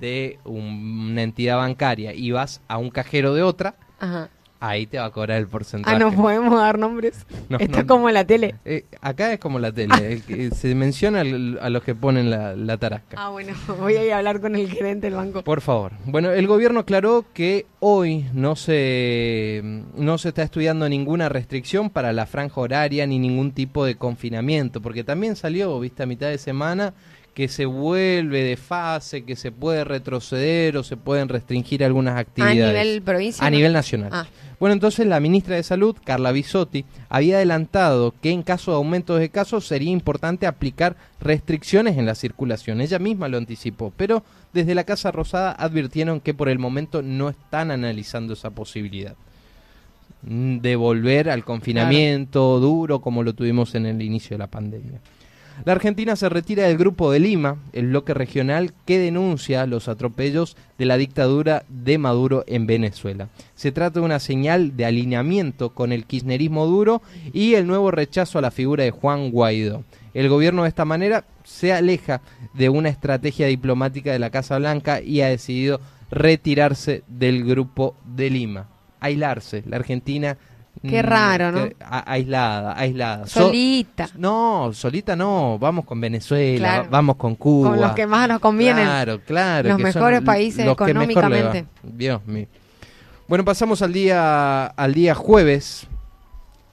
de 0.00 0.38
una 0.44 1.22
entidad 1.22 1.58
bancaria 1.58 2.12
y 2.12 2.32
vas 2.32 2.60
a 2.66 2.78
un 2.78 2.90
cajero 2.90 3.34
de 3.34 3.42
otra, 3.42 3.76
Ajá 4.00 4.28
ahí 4.62 4.86
te 4.86 4.98
va 4.98 5.06
a 5.06 5.10
cobrar 5.10 5.38
el 5.38 5.48
porcentaje. 5.48 5.96
Ah, 5.96 5.98
no 5.98 6.12
podemos 6.12 6.56
dar 6.56 6.78
nombres. 6.78 7.26
No, 7.48 7.58
Esto 7.58 7.80
es 7.80 7.84
como 7.84 8.08
la 8.10 8.24
tele. 8.24 8.54
Eh, 8.64 8.84
acá 9.00 9.32
es 9.32 9.40
como 9.40 9.58
la 9.58 9.72
tele. 9.72 10.22
se 10.52 10.74
menciona 10.76 11.20
a 11.20 11.70
los 11.70 11.82
que 11.82 11.94
ponen 11.96 12.30
la, 12.30 12.76
tarasca. 12.78 13.16
Ah, 13.18 13.30
bueno, 13.30 13.54
voy 13.80 13.96
a 13.96 14.04
ir 14.04 14.12
a 14.12 14.18
hablar 14.18 14.40
con 14.40 14.54
el 14.54 14.70
gerente 14.70 15.08
del 15.08 15.16
banco. 15.16 15.42
Por 15.42 15.60
favor. 15.60 15.92
Bueno, 16.04 16.30
el 16.30 16.46
gobierno 16.46 16.80
aclaró 16.80 17.24
que 17.34 17.66
hoy 17.80 18.26
no 18.32 18.54
se, 18.54 19.82
no 19.96 20.16
se 20.18 20.28
está 20.28 20.44
estudiando 20.44 20.88
ninguna 20.88 21.28
restricción 21.28 21.90
para 21.90 22.12
la 22.12 22.26
franja 22.26 22.60
horaria 22.60 23.04
ni 23.06 23.18
ningún 23.18 23.50
tipo 23.50 23.84
de 23.84 23.96
confinamiento, 23.96 24.80
porque 24.80 25.02
también 25.02 25.34
salió, 25.34 25.78
viste, 25.80 26.04
a 26.04 26.06
mitad 26.06 26.28
de 26.28 26.38
semana 26.38 26.94
que 27.34 27.48
se 27.48 27.64
vuelve 27.64 28.42
de 28.42 28.56
fase, 28.56 29.24
que 29.24 29.36
se 29.36 29.50
puede 29.52 29.84
retroceder 29.84 30.76
o 30.76 30.82
se 30.82 30.96
pueden 30.96 31.28
restringir 31.28 31.82
algunas 31.82 32.18
actividades. 32.18 32.62
¿A 32.62 32.82
nivel 32.82 33.02
provincia? 33.02 33.46
A 33.46 33.50
nivel 33.50 33.72
nacional. 33.72 34.10
Ah. 34.12 34.26
Bueno, 34.60 34.74
entonces 34.74 35.06
la 35.06 35.18
ministra 35.18 35.56
de 35.56 35.62
Salud, 35.62 35.96
Carla 36.04 36.30
Bisotti, 36.30 36.84
había 37.08 37.36
adelantado 37.36 38.14
que 38.22 38.30
en 38.30 38.42
caso 38.42 38.70
de 38.70 38.76
aumentos 38.76 39.18
de 39.18 39.28
casos 39.28 39.66
sería 39.66 39.90
importante 39.90 40.46
aplicar 40.46 40.94
restricciones 41.20 41.98
en 41.98 42.06
la 42.06 42.14
circulación. 42.14 42.80
Ella 42.80 42.98
misma 42.98 43.28
lo 43.28 43.38
anticipó, 43.38 43.92
pero 43.96 44.22
desde 44.52 44.74
la 44.74 44.84
Casa 44.84 45.10
Rosada 45.10 45.52
advirtieron 45.52 46.20
que 46.20 46.34
por 46.34 46.48
el 46.48 46.58
momento 46.58 47.02
no 47.02 47.28
están 47.30 47.70
analizando 47.70 48.34
esa 48.34 48.50
posibilidad 48.50 49.14
de 50.22 50.76
volver 50.76 51.28
al 51.28 51.44
confinamiento 51.44 52.60
duro 52.60 53.00
como 53.00 53.24
lo 53.24 53.32
tuvimos 53.32 53.74
en 53.74 53.86
el 53.86 54.00
inicio 54.00 54.34
de 54.34 54.38
la 54.38 54.46
pandemia. 54.46 55.00
La 55.64 55.72
Argentina 55.72 56.16
se 56.16 56.28
retira 56.28 56.64
del 56.64 56.76
Grupo 56.76 57.12
de 57.12 57.20
Lima, 57.20 57.56
el 57.72 57.88
bloque 57.88 58.14
regional 58.14 58.72
que 58.84 58.98
denuncia 58.98 59.66
los 59.66 59.86
atropellos 59.86 60.56
de 60.76 60.86
la 60.86 60.96
dictadura 60.96 61.64
de 61.68 61.98
Maduro 61.98 62.42
en 62.48 62.66
Venezuela. 62.66 63.28
Se 63.54 63.70
trata 63.70 64.00
de 64.00 64.06
una 64.06 64.18
señal 64.18 64.76
de 64.76 64.86
alineamiento 64.86 65.70
con 65.70 65.92
el 65.92 66.04
kirchnerismo 66.04 66.66
duro 66.66 67.00
y 67.32 67.54
el 67.54 67.68
nuevo 67.68 67.92
rechazo 67.92 68.38
a 68.38 68.42
la 68.42 68.50
figura 68.50 68.82
de 68.82 68.90
Juan 68.90 69.30
Guaidó. 69.30 69.84
El 70.14 70.28
gobierno 70.28 70.62
de 70.62 70.68
esta 70.68 70.84
manera 70.84 71.24
se 71.44 71.72
aleja 71.72 72.22
de 72.54 72.68
una 72.68 72.88
estrategia 72.88 73.46
diplomática 73.46 74.12
de 74.12 74.18
la 74.18 74.30
Casa 74.30 74.58
Blanca 74.58 75.00
y 75.00 75.20
ha 75.20 75.28
decidido 75.28 75.80
retirarse 76.10 77.04
del 77.08 77.44
Grupo 77.44 77.94
de 78.04 78.30
Lima, 78.30 78.68
aislarse. 79.00 79.62
La 79.66 79.76
Argentina 79.76 80.36
Qué 80.80 81.02
mm, 81.02 81.06
raro, 81.06 81.52
¿no? 81.52 81.68
aislada, 81.80 82.76
aislada. 82.76 83.26
Solita. 83.26 84.08
no, 84.16 84.70
solita 84.72 85.14
no. 85.14 85.58
Vamos 85.58 85.84
con 85.84 86.00
Venezuela, 86.00 86.86
vamos 86.90 87.16
con 87.16 87.36
Cuba. 87.36 87.70
Con 87.70 87.80
los 87.80 87.92
que 87.92 88.06
más 88.06 88.28
nos 88.28 88.40
convienen. 88.40 88.84
Claro, 88.84 89.20
claro. 89.20 89.68
Los 89.68 89.78
mejores 89.78 90.22
países 90.22 90.66
económicamente. 90.66 91.66
Dios 91.82 92.24
mío. 92.26 92.46
Bueno, 93.28 93.44
pasamos 93.44 93.80
al 93.82 93.92
día, 93.92 94.66
al 94.66 94.94
día 94.94 95.14
jueves. 95.14 95.86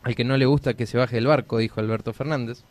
Al 0.02 0.16
que 0.16 0.24
no 0.24 0.38
le 0.38 0.46
gusta 0.46 0.74
que 0.74 0.86
se 0.86 0.98
baje 0.98 1.18
del 1.18 1.28
barco, 1.28 1.58
dijo 1.58 1.80
Alberto 1.80 2.14
Fernández. 2.14 2.64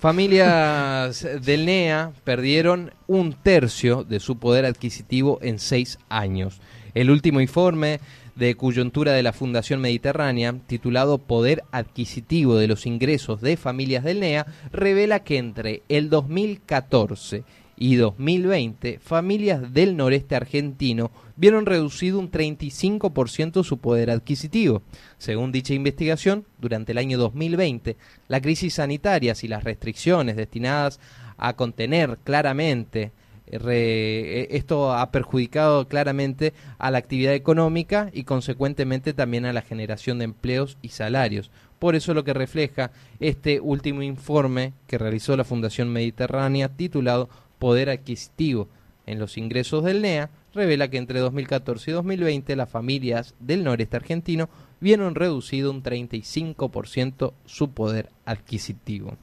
Familias 0.00 1.24
del 1.42 1.64
NEA 1.64 2.10
perdieron 2.24 2.92
un 3.06 3.34
tercio 3.34 4.02
de 4.02 4.18
su 4.18 4.38
poder 4.38 4.64
adquisitivo 4.64 5.38
en 5.42 5.60
seis 5.60 5.98
años. 6.08 6.60
El 6.94 7.10
último 7.10 7.40
informe 7.40 8.00
de 8.34 8.54
coyuntura 8.56 9.12
de 9.12 9.22
la 9.22 9.32
Fundación 9.32 9.80
Mediterránea, 9.80 10.54
titulado 10.66 11.18
Poder 11.18 11.64
Adquisitivo 11.70 12.56
de 12.56 12.68
los 12.68 12.86
Ingresos 12.86 13.40
de 13.40 13.56
Familias 13.56 14.04
del 14.04 14.20
NEA, 14.20 14.46
revela 14.72 15.20
que 15.20 15.38
entre 15.38 15.82
el 15.88 16.08
2014 16.10 17.44
y 17.76 17.96
2020, 17.96 19.00
familias 19.00 19.72
del 19.72 19.96
noreste 19.96 20.36
argentino 20.36 21.10
vieron 21.36 21.66
reducido 21.66 22.18
un 22.18 22.30
35% 22.30 23.64
su 23.64 23.78
poder 23.78 24.10
adquisitivo. 24.10 24.82
Según 25.18 25.50
dicha 25.50 25.74
investigación, 25.74 26.44
durante 26.60 26.92
el 26.92 26.98
año 26.98 27.18
2020, 27.18 27.96
la 28.28 28.40
crisis 28.40 28.74
sanitaria 28.74 29.34
y 29.42 29.48
las 29.48 29.64
restricciones 29.64 30.36
destinadas 30.36 31.00
a 31.38 31.54
contener 31.54 32.18
claramente 32.22 33.10
eh, 33.52 34.48
esto 34.50 34.92
ha 34.92 35.10
perjudicado 35.10 35.86
claramente 35.86 36.54
a 36.78 36.90
la 36.90 36.98
actividad 36.98 37.34
económica 37.34 38.10
y 38.12 38.24
consecuentemente 38.24 39.12
también 39.12 39.44
a 39.44 39.52
la 39.52 39.62
generación 39.62 40.18
de 40.18 40.24
empleos 40.24 40.78
y 40.80 40.88
salarios. 40.88 41.50
Por 41.78 41.94
eso 41.94 42.14
lo 42.14 42.24
que 42.24 42.32
refleja 42.32 42.92
este 43.20 43.60
último 43.60 44.02
informe 44.02 44.72
que 44.86 44.98
realizó 44.98 45.36
la 45.36 45.44
Fundación 45.44 45.92
Mediterránea 45.92 46.70
titulado 46.70 47.28
Poder 47.58 47.90
Adquisitivo 47.90 48.68
en 49.06 49.18
los 49.18 49.36
ingresos 49.36 49.84
del 49.84 50.00
NEA 50.00 50.30
revela 50.54 50.88
que 50.88 50.98
entre 50.98 51.20
2014 51.20 51.90
y 51.90 51.94
2020 51.94 52.56
las 52.56 52.70
familias 52.70 53.34
del 53.40 53.64
noreste 53.64 53.96
argentino 53.96 54.48
vieron 54.80 55.14
reducido 55.14 55.70
un 55.70 55.82
35% 55.82 57.32
su 57.44 57.70
poder 57.70 58.10
adquisitivo. 58.24 59.16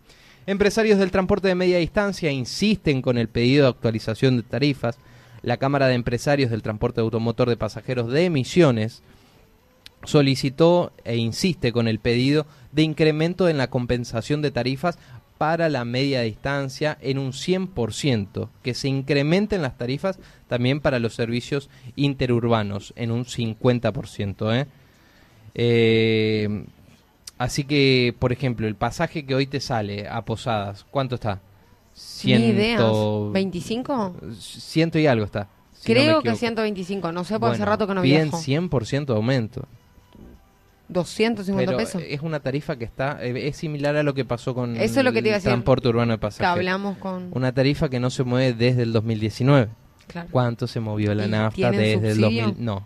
Empresarios 0.50 0.98
del 0.98 1.12
transporte 1.12 1.48
de 1.48 1.54
media 1.54 1.78
distancia 1.78 2.32
insisten 2.32 3.04
con 3.04 3.20
el 3.20 3.28
pedido 3.28 3.66
de 3.66 3.70
actualización 3.70 4.36
de 4.36 4.42
tarifas. 4.42 4.98
La 5.44 5.58
Cámara 5.58 5.88
de 5.88 5.94
Empresarios 5.94 6.50
del 6.50 6.64
Transporte 6.64 7.02
Automotor 7.02 7.50
de 7.50 7.56
Pasajeros 7.56 8.12
de 8.12 8.26
Emisiones 8.26 9.04
solicitó 10.06 10.92
e 11.04 11.18
insiste 11.18 11.72
con 11.72 11.88
el 11.88 12.00
pedido 12.00 12.48
de 12.72 12.82
incremento 12.82 13.48
en 13.48 13.60
la 13.60 13.70
compensación 13.70 14.42
de 14.42 14.50
tarifas 14.50 14.98
para 15.38 15.70
la 15.70 15.86
media 15.86 16.22
distancia 16.22 16.98
en 17.00 17.20
un 17.20 17.32
100%, 17.32 18.50
que 18.64 18.74
se 18.74 18.88
incrementen 18.88 19.62
las 19.62 19.78
tarifas 19.78 20.18
también 20.48 20.80
para 20.80 20.98
los 20.98 21.14
servicios 21.14 21.70
interurbanos 21.96 22.92
en 22.96 23.12
un 23.12 23.26
50%. 23.26 24.62
¿eh? 24.62 24.66
Eh, 25.54 26.66
Así 27.40 27.64
que, 27.64 28.14
por 28.20 28.34
ejemplo, 28.34 28.68
el 28.68 28.76
pasaje 28.76 29.26
que 29.26 29.34
hoy 29.34 29.48
te 29.48 29.62
sale 29.62 30.10
a 30.10 30.24
Posadas, 30.26 30.86
¿cuánto 30.92 31.16
está? 31.16 31.40
Ciento... 31.94 33.32
¿25? 33.34 34.34
Ciento 34.36 35.00
y 35.00 35.08
algo 35.08 35.24
está. 35.24 35.48
Creo 35.86 36.22
que 36.22 36.36
125, 36.36 37.14
no 37.14 37.24
sé, 37.24 37.40
por 37.40 37.52
hace 37.52 37.64
rato 37.64 37.88
que 37.88 37.94
no 37.96 38.02
bien 38.02 38.30
viajo. 38.30 38.44
100% 38.44 39.06
de 39.06 39.14
aumento. 39.14 39.66
250 40.90 41.66
Pero 41.66 41.78
pesos. 41.78 42.04
Es 42.06 42.20
una 42.22 42.42
tarifa 42.42 42.76
que 42.76 42.84
está, 42.84 43.24
eh, 43.24 43.48
es 43.48 43.56
similar 43.56 43.96
a 43.96 44.04
lo 44.04 44.14
que 44.14 44.26
pasó 44.26 44.54
con 44.54 44.76
el 44.76 44.92
transporte 45.42 45.88
urbano 45.88 46.12
de 46.12 46.18
pasajeros. 46.18 46.58
hablamos 46.58 46.98
con... 46.98 47.30
Una 47.32 47.54
tarifa 47.54 47.88
que 47.88 48.02
no 48.02 48.10
se 48.10 48.26
mueve 48.26 48.54
desde 48.54 48.84
el 48.84 48.92
2019. 48.92 49.70
Claro. 50.08 50.28
¿Cuánto 50.30 50.68
se 50.68 50.82
movió 50.82 51.16
la 51.16 51.28
nafta 51.28 51.72
desde 51.72 52.12
el 52.12 52.20
2000? 52.20 52.56
No, 52.58 52.86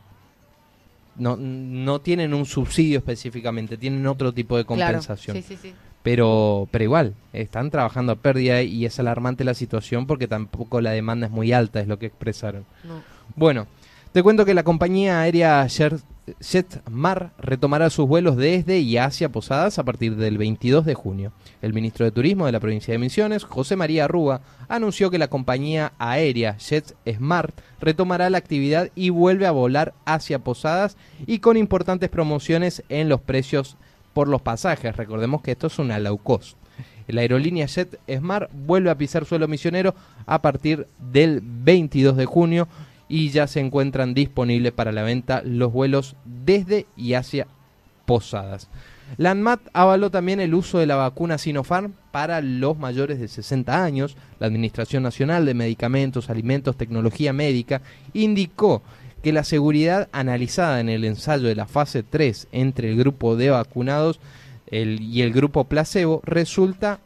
no, 1.15 1.37
no 1.37 2.01
tienen 2.01 2.33
un 2.33 2.45
subsidio 2.45 2.99
específicamente, 2.99 3.77
tienen 3.77 4.05
otro 4.07 4.33
tipo 4.33 4.57
de 4.57 4.65
compensación. 4.65 5.43
Pero, 6.01 6.67
pero 6.69 6.83
igual, 6.83 7.15
están 7.31 7.71
trabajando 7.71 8.11
a 8.11 8.15
pérdida 8.15 8.61
y 8.61 8.85
es 8.85 8.99
alarmante 8.99 9.45
la 9.45 9.53
situación 9.53 10.05
porque 10.05 10.27
tampoco 10.27 10.81
la 10.81 10.91
demanda 10.91 11.27
es 11.27 11.31
muy 11.31 11.53
alta, 11.53 11.79
es 11.79 11.87
lo 11.87 11.97
que 11.97 12.07
expresaron. 12.07 12.65
Bueno, 13.35 13.67
te 14.11 14.21
cuento 14.21 14.45
que 14.45 14.53
la 14.53 14.63
compañía 14.63 15.21
aérea 15.21 15.67
JetMar 16.39 17.33
retomará 17.37 17.89
sus 17.89 18.07
vuelos 18.07 18.37
desde 18.37 18.79
y 18.79 18.97
hacia 18.97 19.29
Posadas 19.29 19.77
a 19.77 19.83
partir 19.83 20.15
del 20.15 20.37
22 20.37 20.85
de 20.85 20.93
junio. 20.93 21.33
El 21.61 21.73
ministro 21.73 22.05
de 22.05 22.11
Turismo 22.11 22.45
de 22.45 22.51
la 22.51 22.59
provincia 22.59 22.93
de 22.93 22.97
Misiones, 22.97 23.43
José 23.43 23.75
María 23.75 24.05
Arrúa, 24.05 24.41
anunció 24.69 25.11
que 25.11 25.17
la 25.17 25.27
compañía 25.27 25.93
aérea 25.99 26.57
JetSmart 26.57 27.59
retomará 27.81 28.29
la 28.29 28.37
actividad 28.37 28.89
y 28.95 29.09
vuelve 29.09 29.47
a 29.47 29.51
volar 29.51 29.93
hacia 30.05 30.39
Posadas 30.39 30.95
y 31.27 31.39
con 31.39 31.57
importantes 31.57 32.09
promociones 32.09 32.83
en 32.89 33.09
los 33.09 33.19
precios 33.19 33.75
por 34.13 34.27
los 34.27 34.41
pasajes. 34.41 34.95
Recordemos 34.95 35.41
que 35.41 35.51
esto 35.51 35.67
es 35.67 35.79
una 35.79 35.99
low 35.99 36.17
cost. 36.17 36.57
La 37.07 37.21
aerolínea 37.21 37.67
JetSmart 37.67 38.49
vuelve 38.53 38.89
a 38.89 38.97
pisar 38.97 39.25
suelo 39.25 39.49
misionero 39.49 39.93
a 40.25 40.41
partir 40.41 40.87
del 40.99 41.41
22 41.43 42.15
de 42.15 42.25
junio 42.25 42.69
y 43.13 43.29
ya 43.29 43.45
se 43.45 43.59
encuentran 43.59 44.15
disponibles 44.15 44.71
para 44.71 44.91
la 44.91 45.03
venta 45.03 45.43
los 45.45 45.71
vuelos 45.71 46.15
desde 46.25 46.87
y 46.97 47.13
hacia 47.13 47.45
Posadas. 48.07 48.69
La 49.17 49.37
avaló 49.71 50.09
también 50.09 50.39
el 50.39 50.55
uso 50.55 50.79
de 50.79 50.87
la 50.87 50.95
vacuna 50.95 51.37
Sinopharm 51.37 51.93
para 52.11 52.41
los 52.41 52.75
mayores 52.75 53.19
de 53.19 53.27
60 53.27 53.83
años. 53.83 54.17
La 54.39 54.47
Administración 54.47 55.03
Nacional 55.03 55.45
de 55.45 55.53
Medicamentos, 55.53 56.31
Alimentos, 56.31 56.75
Tecnología 56.75 57.33
Médica 57.33 57.83
indicó 58.13 58.81
que 59.21 59.31
la 59.31 59.43
seguridad 59.43 60.09
analizada 60.11 60.79
en 60.79 60.89
el 60.89 61.05
ensayo 61.05 61.47
de 61.47 61.55
la 61.55 61.67
fase 61.67 62.01
3 62.01 62.47
entre 62.51 62.89
el 62.89 62.97
grupo 62.97 63.35
de 63.35 63.51
vacunados 63.51 64.19
y 64.71 65.21
el 65.21 65.31
grupo 65.33 65.65
placebo 65.65 66.23
resulta 66.25 66.99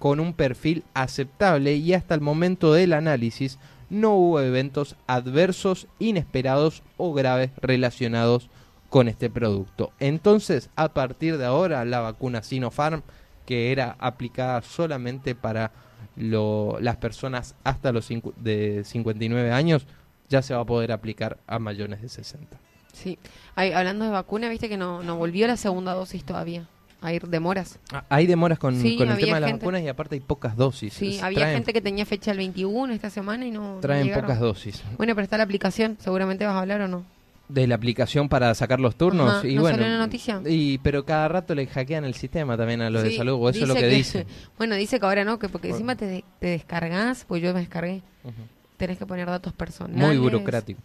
con 0.00 0.18
un 0.18 0.32
perfil 0.32 0.82
aceptable 0.92 1.76
y 1.76 1.94
hasta 1.94 2.16
el 2.16 2.20
momento 2.20 2.72
del 2.72 2.94
análisis 2.94 3.60
no 3.92 4.14
hubo 4.14 4.40
eventos 4.40 4.96
adversos, 5.06 5.86
inesperados 5.98 6.82
o 6.96 7.12
graves 7.12 7.50
relacionados 7.58 8.48
con 8.88 9.06
este 9.06 9.28
producto. 9.28 9.92
Entonces, 10.00 10.70
a 10.76 10.94
partir 10.94 11.36
de 11.36 11.44
ahora, 11.44 11.84
la 11.84 12.00
vacuna 12.00 12.42
Sinopharm, 12.42 13.02
que 13.44 13.70
era 13.70 13.96
aplicada 13.98 14.62
solamente 14.62 15.34
para 15.34 15.72
las 16.16 16.96
personas 16.96 17.54
hasta 17.64 17.92
los 17.92 18.08
de 18.36 18.82
59 18.82 19.52
años, 19.52 19.86
ya 20.30 20.40
se 20.40 20.54
va 20.54 20.62
a 20.62 20.66
poder 20.66 20.90
aplicar 20.90 21.36
a 21.46 21.58
mayores 21.58 22.00
de 22.00 22.08
60. 22.08 22.58
Sí, 22.94 23.18
hablando 23.54 24.06
de 24.06 24.10
vacuna, 24.10 24.48
viste 24.48 24.70
que 24.70 24.78
no, 24.78 25.02
no 25.02 25.16
volvió 25.16 25.46
la 25.46 25.58
segunda 25.58 25.92
dosis 25.92 26.24
todavía. 26.24 26.66
Hay 27.02 27.18
demoras. 27.18 27.80
Ah, 27.92 28.04
hay 28.08 28.26
demoras 28.26 28.60
con, 28.60 28.74
el 28.74 28.96
tema 28.96 29.16
de 29.16 29.40
las 29.40 29.52
vacunas 29.52 29.82
y 29.82 29.88
aparte 29.88 30.14
hay 30.14 30.20
pocas 30.20 30.56
dosis. 30.56 30.92
Sí, 30.92 31.18
había 31.20 31.48
gente 31.48 31.72
que 31.72 31.80
tenía 31.80 32.06
fecha 32.06 32.30
el 32.30 32.38
21 32.38 32.94
esta 32.94 33.10
semana 33.10 33.44
y 33.44 33.50
no. 33.50 33.78
Traen 33.80 34.12
pocas 34.14 34.38
dosis. 34.38 34.82
Bueno, 34.96 35.14
pero 35.14 35.24
está 35.24 35.36
la 35.36 35.42
aplicación, 35.42 35.96
seguramente 36.00 36.46
vas 36.46 36.54
a 36.54 36.60
hablar 36.60 36.80
o 36.82 36.88
no. 36.88 37.04
De 37.48 37.66
la 37.66 37.74
aplicación 37.74 38.28
para 38.28 38.54
sacar 38.54 38.78
los 38.78 38.94
turnos. 38.94 39.44
y 39.44 39.58
bueno, 39.58 39.78
una 39.78 39.98
noticia? 39.98 40.40
Y, 40.46 40.78
pero 40.78 41.04
cada 41.04 41.26
rato 41.26 41.54
le 41.56 41.66
hackean 41.66 42.04
el 42.04 42.14
sistema 42.14 42.56
también 42.56 42.80
a 42.82 42.88
los 42.88 43.02
de 43.02 43.16
salud, 43.16 43.34
o 43.34 43.50
eso 43.50 43.62
es 43.62 43.68
lo 43.68 43.74
que, 43.74 43.88
dice. 43.88 44.26
Bueno, 44.56 44.76
dice 44.76 45.00
que 45.00 45.06
ahora 45.06 45.24
no, 45.24 45.40
que 45.40 45.48
porque 45.48 45.70
encima 45.70 45.96
te, 45.96 46.24
te 46.38 46.46
descargas, 46.46 47.24
pues 47.26 47.42
yo 47.42 47.52
me 47.52 47.60
descargué. 47.60 48.02
Tenés 48.76 48.96
que 48.96 49.06
poner 49.06 49.26
datos 49.26 49.52
personales. 49.52 49.98
Muy 50.00 50.18
burocrático. 50.18 50.80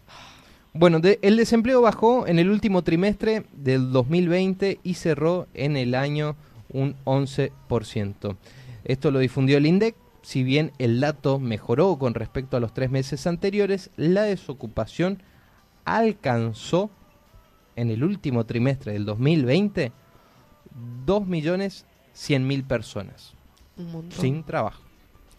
Bueno, 0.78 1.00
el 1.02 1.36
desempleo 1.36 1.82
bajó 1.82 2.28
en 2.28 2.38
el 2.38 2.50
último 2.50 2.82
trimestre 2.82 3.44
del 3.52 3.90
2020 3.90 4.78
y 4.84 4.94
cerró 4.94 5.48
en 5.52 5.76
el 5.76 5.96
año 5.96 6.36
un 6.68 6.94
11%. 7.04 8.36
Esto 8.84 9.10
lo 9.10 9.18
difundió 9.18 9.58
el 9.58 9.66
INDEC. 9.66 9.96
Si 10.22 10.44
bien 10.44 10.70
el 10.78 11.00
dato 11.00 11.40
mejoró 11.40 11.98
con 11.98 12.14
respecto 12.14 12.56
a 12.56 12.60
los 12.60 12.74
tres 12.74 12.92
meses 12.92 13.26
anteriores, 13.26 13.90
la 13.96 14.22
desocupación 14.22 15.20
alcanzó 15.84 16.90
en 17.74 17.90
el 17.90 18.04
último 18.04 18.46
trimestre 18.46 18.92
del 18.92 19.04
2020 19.04 19.90
2.100.000 21.04 22.64
personas 22.64 23.34
sin 24.10 24.44
trabajo. 24.44 24.82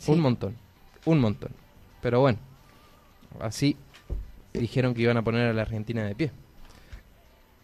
Un 0.06 0.20
montón, 0.20 0.58
un 1.06 1.22
montón. 1.22 1.52
Pero 2.02 2.20
bueno, 2.20 2.40
así 3.40 3.78
dijeron 4.54 4.94
que 4.94 5.02
iban 5.02 5.18
a 5.18 5.24
poner 5.24 5.48
a 5.48 5.54
la 5.54 5.62
Argentina 5.62 6.04
de 6.04 6.16
pie. 6.16 6.32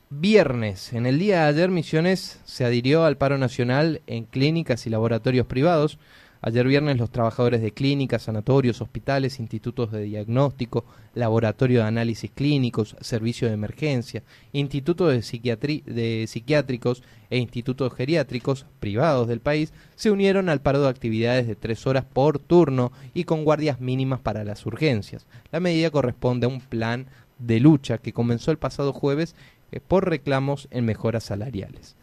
Viernes, 0.10 0.94
en 0.94 1.06
el 1.08 1.18
día 1.18 1.42
de 1.42 1.48
ayer, 1.48 1.70
Misiones 1.70 2.40
se 2.46 2.64
adhirió 2.64 3.06
al 3.06 3.18
paro 3.18 3.38
nacional 3.38 4.02
en 4.08 4.26
clínicas 4.26 4.86
y 4.86 4.90
laboratorios 4.90 5.48
privados. 5.48 5.98
Ayer 6.48 6.68
viernes 6.68 7.00
los 7.00 7.10
trabajadores 7.10 7.60
de 7.60 7.72
clínicas, 7.72 8.22
sanatorios, 8.22 8.80
hospitales, 8.80 9.40
institutos 9.40 9.92
de 9.92 10.04
diagnóstico, 10.04 10.86
laboratorio 11.16 11.80
de 11.80 11.88
análisis 11.88 12.30
clínicos, 12.30 12.96
servicio 13.02 13.48
de 13.48 13.56
emergencia, 13.56 14.22
institutos 14.54 15.12
de, 15.12 16.28
psiquiátricos 16.28 17.02
e 17.32 17.40
institutos 17.40 17.92
geriátricos 17.96 18.68
privados 18.80 19.28
del 19.28 19.40
país 19.40 19.74
se 19.96 20.12
unieron 20.12 20.48
al 20.50 20.62
paro 20.62 20.84
de 20.84 20.90
actividades 20.90 21.48
de 21.48 21.56
tres 21.56 21.88
horas 21.88 22.06
por 22.06 22.38
turno 22.38 22.92
y 23.16 23.24
con 23.24 23.44
guardias 23.44 23.82
mínimas 23.82 24.20
para 24.20 24.44
las 24.44 24.68
urgencias. 24.68 25.26
La 25.52 25.60
medida 25.60 25.90
corresponde 25.90 26.46
a 26.46 26.50
un 26.50 26.62
plan 26.62 27.08
de 27.40 27.60
lucha 27.60 27.98
que 27.98 28.14
comenzó 28.14 28.52
el 28.52 28.60
pasado 28.60 28.94
jueves 28.94 29.34
eh, 29.72 29.80
por 29.80 30.08
reclamos 30.08 30.68
en 30.70 30.86
mejoras 30.86 31.24
salariales. 31.24 31.96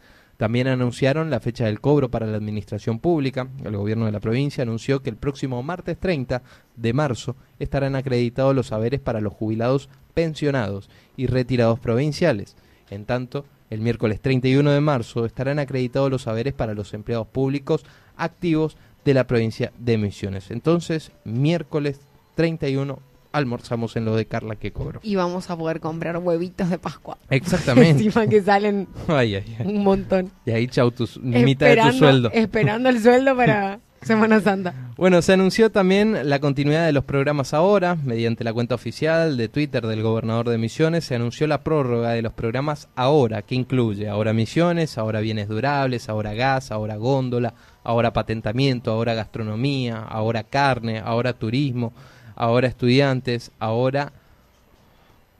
También 0.43 0.67
anunciaron 0.67 1.29
la 1.29 1.39
fecha 1.39 1.67
del 1.67 1.79
cobro 1.79 2.11
para 2.11 2.27
la 2.27 2.35
administración 2.35 2.99
pública. 2.99 3.47
El 3.63 3.77
gobierno 3.77 4.07
de 4.07 4.11
la 4.11 4.19
provincia 4.19 4.63
anunció 4.63 5.01
que 5.01 5.09
el 5.09 5.15
próximo 5.15 5.63
martes 5.63 5.97
30 5.97 6.43
de 6.75 6.91
marzo 6.91 7.37
estarán 7.59 7.95
acreditados 7.95 8.53
los 8.53 8.67
saberes 8.67 8.99
para 8.99 9.21
los 9.21 9.31
jubilados 9.31 9.87
pensionados 10.13 10.89
y 11.15 11.27
retirados 11.27 11.79
provinciales. 11.79 12.57
En 12.89 13.05
tanto, 13.05 13.45
el 13.69 13.79
miércoles 13.79 14.19
31 14.19 14.69
de 14.69 14.81
marzo 14.81 15.23
estarán 15.23 15.59
acreditados 15.59 16.11
los 16.11 16.23
saberes 16.23 16.53
para 16.53 16.73
los 16.73 16.93
empleados 16.93 17.27
públicos 17.27 17.85
activos 18.17 18.75
de 19.05 19.13
la 19.13 19.25
provincia 19.25 19.71
de 19.79 19.97
Misiones. 19.97 20.51
Entonces, 20.51 21.13
miércoles 21.23 22.01
31 22.35 22.99
almorzamos 23.33 23.97
en 23.97 24.05
lo 24.05 24.15
de 24.15 24.25
Carla 24.25 24.55
que 24.55 24.71
cobró. 24.71 25.01
Y 25.03 25.15
vamos 25.15 25.49
a 25.49 25.57
poder 25.57 25.81
comprar 25.81 26.17
huevitos 26.17 26.69
de 26.69 26.77
Pascua. 26.77 27.17
Exactamente. 27.29 27.89
Encima 28.05 28.27
que 28.27 28.41
salen 28.41 28.87
un 29.65 29.83
montón. 29.83 30.31
Y 30.45 30.51
ahí 30.51 30.67
chau, 30.67 30.91
tu, 30.91 31.07
mitad 31.21 31.67
de 31.67 31.77
tu 31.77 31.91
sueldo. 31.93 32.31
Esperando 32.31 32.87
el 32.89 33.01
sueldo 33.01 33.35
para 33.35 33.79
Semana 34.03 34.41
Santa. 34.41 34.73
Bueno, 34.97 35.21
se 35.21 35.33
anunció 35.33 35.71
también 35.71 36.29
la 36.29 36.39
continuidad 36.39 36.85
de 36.85 36.91
los 36.91 37.05
programas 37.05 37.53
ahora, 37.53 37.95
mediante 37.95 38.43
la 38.43 38.53
cuenta 38.53 38.75
oficial 38.75 39.37
de 39.37 39.47
Twitter 39.47 39.87
del 39.87 40.03
gobernador 40.03 40.49
de 40.49 40.57
Misiones, 40.57 41.05
se 41.05 41.15
anunció 41.15 41.47
la 41.47 41.63
prórroga 41.63 42.11
de 42.11 42.21
los 42.21 42.33
programas 42.33 42.89
ahora, 42.95 43.41
que 43.41 43.55
incluye 43.55 44.09
ahora 44.09 44.33
Misiones, 44.33 44.97
ahora 44.97 45.21
bienes 45.21 45.47
durables, 45.47 46.09
ahora 46.09 46.33
gas, 46.33 46.71
ahora 46.71 46.97
góndola, 46.97 47.53
ahora 47.83 48.13
patentamiento, 48.13 48.91
ahora 48.91 49.13
gastronomía, 49.13 49.99
ahora 49.99 50.43
carne, 50.43 50.99
ahora 50.99 51.33
turismo, 51.33 51.93
ahora 52.35 52.67
estudiantes, 52.67 53.51
ahora 53.59 54.11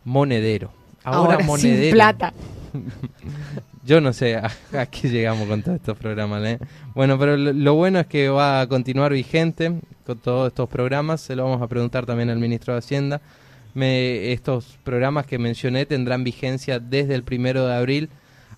monedero. 0.03 0.71
Ahora, 1.03 1.39
monedero. 1.39 1.83
Sin 1.83 1.91
plata. 1.91 2.33
Yo 3.85 3.99
no 3.99 4.13
sé 4.13 4.37
a, 4.37 4.49
qué 4.85 5.09
llegamos 5.09 5.47
con 5.47 5.61
todos 5.61 5.75
estos 5.75 5.97
programas. 5.97 6.43
¿eh? 6.45 6.59
Bueno, 6.95 7.19
pero 7.19 7.35
lo, 7.35 7.73
bueno 7.73 7.99
es 7.99 8.07
que 8.07 8.29
va 8.29 8.61
a 8.61 8.67
continuar 8.67 9.11
vigente 9.11 9.73
con 10.05 10.17
todos 10.19 10.47
estos 10.47 10.69
programas. 10.69 11.19
Se 11.19 11.35
lo 11.35 11.43
vamos 11.43 11.61
a 11.61 11.67
preguntar 11.67 12.05
también 12.05 12.29
al 12.29 12.39
ministro 12.39 12.73
de 12.73 12.79
Hacienda. 12.79 13.19
Me, 13.73 14.31
estos 14.31 14.77
programas 14.83 15.25
que 15.25 15.37
mencioné 15.37 15.85
tendrán 15.85 16.23
vigencia 16.23 16.79
desde 16.79 17.15
el 17.15 17.23
primero 17.23 17.67
de 17.67 17.75
abril 17.75 18.09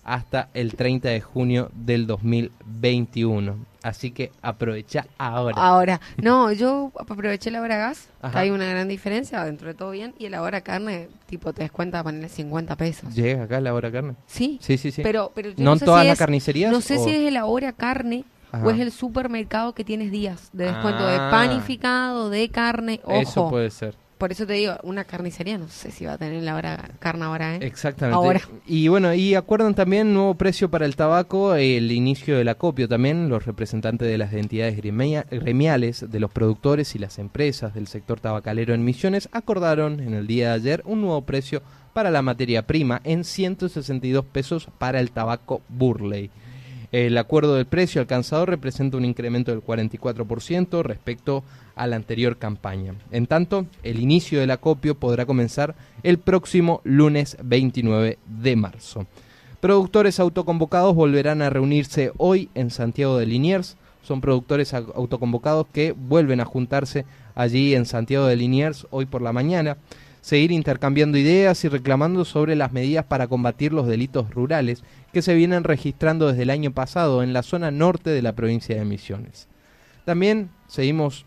hasta 0.04 0.48
el 0.54 0.74
30 0.76 1.08
de 1.08 1.20
junio 1.20 1.70
del 1.74 2.06
2021. 2.06 3.56
Así 3.86 4.10
que 4.10 4.32
aprovecha 4.42 5.06
ahora. 5.16 5.54
Ahora, 5.56 6.00
no, 6.16 6.50
yo 6.50 6.90
aproveché 6.98 7.52
la 7.52 7.60
hora 7.60 7.76
gas, 7.76 8.08
hay 8.20 8.50
una 8.50 8.66
gran 8.66 8.88
diferencia, 8.88 9.44
dentro 9.44 9.68
de 9.68 9.74
todo 9.74 9.92
bien, 9.92 10.12
y 10.18 10.28
la 10.28 10.42
hora 10.42 10.60
carne, 10.62 11.08
tipo, 11.26 11.52
te 11.52 11.62
descuenta 11.62 12.02
ponerle 12.02 12.28
50 12.28 12.74
pesos. 12.74 13.14
¿Llega 13.14 13.44
acá 13.44 13.60
la 13.60 13.72
hora 13.72 13.92
carne? 13.92 14.16
Sí. 14.26 14.58
Sí, 14.60 14.76
sí, 14.76 14.90
sí. 14.90 15.02
Pero, 15.04 15.30
pero 15.36 15.52
¿No, 15.56 15.74
en 15.74 15.78
todas 15.78 16.04
las 16.04 16.18
carnicerías? 16.18 16.72
No 16.72 16.80
sé 16.80 16.98
si 16.98 17.14
es 17.14 17.32
la 17.32 17.46
hora 17.46 17.72
carne 17.72 18.24
o 18.50 18.70
es 18.72 18.80
el 18.80 18.90
supermercado 18.90 19.72
que 19.72 19.84
tienes 19.84 20.10
días 20.10 20.50
de 20.52 20.64
descuento 20.64 21.06
de 21.06 21.14
ah. 21.14 21.28
panificado, 21.30 22.28
de 22.28 22.48
carne, 22.48 23.00
ojo. 23.04 23.20
Eso 23.20 23.48
puede 23.48 23.70
ser. 23.70 23.94
Por 24.18 24.32
eso 24.32 24.46
te 24.46 24.54
digo, 24.54 24.76
una 24.82 25.04
carnicería 25.04 25.58
no 25.58 25.68
sé 25.68 25.90
si 25.90 26.06
va 26.06 26.14
a 26.14 26.18
tener 26.18 26.42
la 26.42 26.56
hora 26.56 26.90
carne 26.98 27.26
ahora, 27.26 27.56
¿eh? 27.56 27.58
Exactamente. 27.60 28.16
Ahora. 28.16 28.40
Y 28.66 28.88
bueno, 28.88 29.12
y 29.12 29.34
acuerdan 29.34 29.74
también 29.74 30.14
nuevo 30.14 30.34
precio 30.34 30.70
para 30.70 30.86
el 30.86 30.96
tabaco, 30.96 31.54
el 31.54 31.92
inicio 31.92 32.38
del 32.38 32.48
acopio 32.48 32.88
también, 32.88 33.28
los 33.28 33.44
representantes 33.44 34.08
de 34.08 34.16
las 34.16 34.32
entidades 34.32 34.76
gremiales, 34.76 36.10
de 36.10 36.20
los 36.20 36.30
productores 36.30 36.94
y 36.94 36.98
las 36.98 37.18
empresas 37.18 37.74
del 37.74 37.88
sector 37.88 38.18
tabacalero 38.18 38.72
en 38.72 38.84
Misiones 38.84 39.28
acordaron 39.32 40.00
en 40.00 40.14
el 40.14 40.26
día 40.26 40.48
de 40.48 40.54
ayer 40.54 40.82
un 40.86 41.02
nuevo 41.02 41.20
precio 41.22 41.62
para 41.92 42.10
la 42.10 42.22
materia 42.22 42.66
prima 42.66 43.02
en 43.04 43.22
162 43.22 44.24
pesos 44.24 44.68
para 44.78 45.00
el 45.00 45.10
tabaco 45.10 45.60
Burley. 45.68 46.30
El 46.92 47.18
acuerdo 47.18 47.56
del 47.56 47.66
precio 47.66 48.00
alcanzado 48.00 48.46
representa 48.46 48.96
un 48.96 49.04
incremento 49.04 49.50
del 49.50 49.62
44% 49.62 50.82
respecto 50.82 51.38
a 51.38 51.42
la 51.84 51.96
anterior 51.96 52.38
campaña. 52.38 52.94
En 53.10 53.26
tanto, 53.26 53.66
el 53.82 54.00
inicio 54.00 54.40
del 54.40 54.50
acopio 54.52 54.94
podrá 54.94 55.26
comenzar 55.26 55.74
el 56.02 56.18
próximo 56.18 56.80
lunes 56.84 57.36
29 57.42 58.18
de 58.26 58.56
marzo. 58.56 59.06
Productores 59.60 60.20
autoconvocados 60.20 60.94
volverán 60.94 61.42
a 61.42 61.50
reunirse 61.50 62.12
hoy 62.16 62.48
en 62.54 62.70
Santiago 62.70 63.18
de 63.18 63.26
Liniers. 63.26 63.76
Son 64.02 64.20
productores 64.20 64.72
autoconvocados 64.72 65.66
que 65.72 65.92
vuelven 65.92 66.40
a 66.40 66.44
juntarse 66.44 67.04
allí 67.34 67.74
en 67.74 67.84
Santiago 67.84 68.26
de 68.26 68.36
Liniers 68.36 68.86
hoy 68.90 69.04
por 69.06 69.20
la 69.20 69.32
mañana 69.32 69.76
seguir 70.26 70.50
intercambiando 70.50 71.18
ideas 71.18 71.64
y 71.64 71.68
reclamando 71.68 72.24
sobre 72.24 72.56
las 72.56 72.72
medidas 72.72 73.04
para 73.04 73.28
combatir 73.28 73.72
los 73.72 73.86
delitos 73.86 74.28
rurales 74.34 74.82
que 75.12 75.22
se 75.22 75.36
vienen 75.36 75.62
registrando 75.62 76.26
desde 76.26 76.42
el 76.42 76.50
año 76.50 76.72
pasado 76.72 77.22
en 77.22 77.32
la 77.32 77.44
zona 77.44 77.70
norte 77.70 78.10
de 78.10 78.22
la 78.22 78.32
provincia 78.32 78.74
de 78.74 78.84
Misiones. 78.84 79.46
También 80.04 80.50
seguimos 80.66 81.26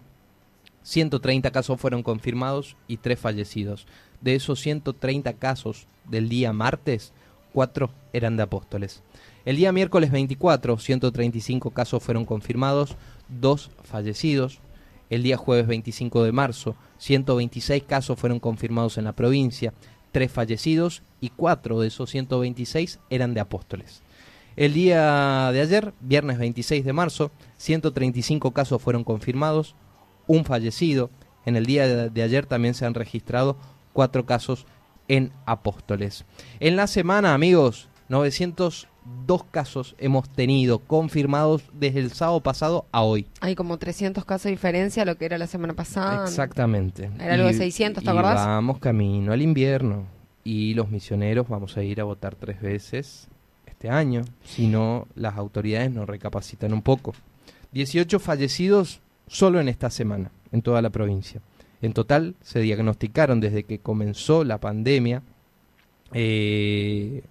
130 0.83 1.51
casos 1.51 1.79
fueron 1.79 2.03
confirmados 2.03 2.77
y 2.87 2.97
3 2.97 3.19
fallecidos. 3.19 3.87
De 4.23 4.35
esos 4.35 4.59
130 4.61 5.35
casos 5.35 5.87
del 6.09 6.31
día 6.31 6.55
martes, 6.55 7.13
4 7.53 7.91
eran 8.13 8.37
de 8.37 8.43
apóstoles. 8.43 9.03
El 9.45 9.57
día 9.57 9.73
miércoles 9.73 10.11
24, 10.11 10.79
135 10.79 11.71
casos 11.71 12.03
fueron 12.03 12.25
confirmados, 12.25 12.97
2 13.29 13.71
fallecidos. 13.83 14.61
El 15.11 15.23
día 15.23 15.39
jueves 15.39 15.67
25 15.67 16.23
de 16.25 16.33
marzo, 16.33 16.77
126 16.99 17.85
casos 17.85 18.19
fueron 18.19 18.41
confirmados 18.41 18.99
en 18.99 19.05
la 19.05 19.15
provincia, 19.15 19.73
3 20.13 20.31
fallecidos 20.31 21.03
y 21.21 21.31
4 21.31 21.81
de 21.81 21.89
esos 21.89 22.11
126 22.11 22.99
eran 23.09 23.33
de 23.33 23.41
apóstoles. 23.41 24.03
El 24.57 24.75
día 24.75 25.51
de 25.53 25.61
ayer, 25.61 25.95
viernes 26.01 26.39
26 26.39 26.85
de 26.85 26.93
marzo, 26.93 27.31
135 27.57 28.51
casos 28.51 28.83
fueron 28.83 29.05
confirmados, 29.05 29.77
un 30.27 30.45
fallecido. 30.45 31.11
En 31.47 31.57
el 31.57 31.65
día 31.65 32.11
de 32.11 32.23
ayer 32.23 32.45
también 32.45 32.75
se 32.75 32.85
han 32.85 32.95
registrado 32.95 33.57
cuatro 33.93 34.27
casos 34.27 34.67
en 35.09 35.33
Apóstoles. 35.47 36.25
En 36.61 36.77
la 36.77 36.87
semana, 36.87 37.35
amigos, 37.35 37.89
902 38.09 39.45
casos 39.51 39.95
hemos 39.99 40.29
tenido 40.29 40.79
confirmados 40.79 41.63
desde 41.73 42.01
el 42.01 42.13
sábado 42.13 42.41
pasado 42.41 42.87
a 42.93 43.03
hoy. 43.03 43.27
Hay 43.41 43.55
como 43.55 43.79
300 43.79 44.25
casos 44.25 44.45
de 44.45 44.51
diferencia 44.51 45.03
a 45.03 45.07
lo 45.07 45.17
que 45.17 45.25
era 45.25 45.39
la 45.39 45.47
semana 45.47 45.75
pasada. 45.75 46.25
Exactamente. 46.25 47.11
Era 47.19 47.35
algo 47.35 47.49
de 47.49 47.55
600, 47.55 48.05
¿te 48.05 48.11
acordás? 48.11 48.47
Vamos 48.47 48.79
camino 48.79 49.33
al 49.33 49.43
invierno 49.43 50.07
y 50.45 50.75
los 50.75 50.91
misioneros 50.91 51.49
vamos 51.49 51.77
a 51.77 51.83
ir 51.83 52.01
a 52.01 52.05
votar 52.05 52.35
tres 52.35 52.61
veces 52.61 53.29
este 53.67 53.91
año, 53.91 54.23
si 54.43 54.67
no 54.67 55.07
las 55.15 55.37
autoridades 55.37 55.91
nos 55.93 56.09
recapacitan 56.09 56.73
un 56.73 56.83
poco. 56.83 57.13
18 57.73 58.19
fallecidos 58.19 59.01
solo 59.27 59.61
en 59.61 59.69
esta 59.69 59.91
semana, 59.91 60.31
en 60.51 60.63
toda 60.63 60.83
la 60.83 60.91
provincia. 60.91 61.41
En 61.81 61.93
total 61.93 62.35
se 62.43 62.59
diagnosticaron 62.61 63.39
desde 63.41 63.63
que 63.65 63.79
comenzó 63.79 64.45
la 64.45 64.59
pandemia, 64.59 65.23
eh, 66.13 67.23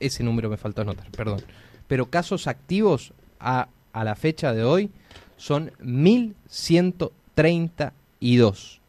ese 0.00 0.24
número 0.24 0.50
me 0.50 0.56
faltó 0.56 0.82
anotar, 0.82 1.10
perdón, 1.10 1.42
pero 1.86 2.06
casos 2.06 2.46
activos 2.46 3.12
a, 3.38 3.68
a 3.92 4.04
la 4.04 4.14
fecha 4.14 4.54
de 4.54 4.64
hoy 4.64 4.90
son 5.36 5.72
1132. 5.80 8.80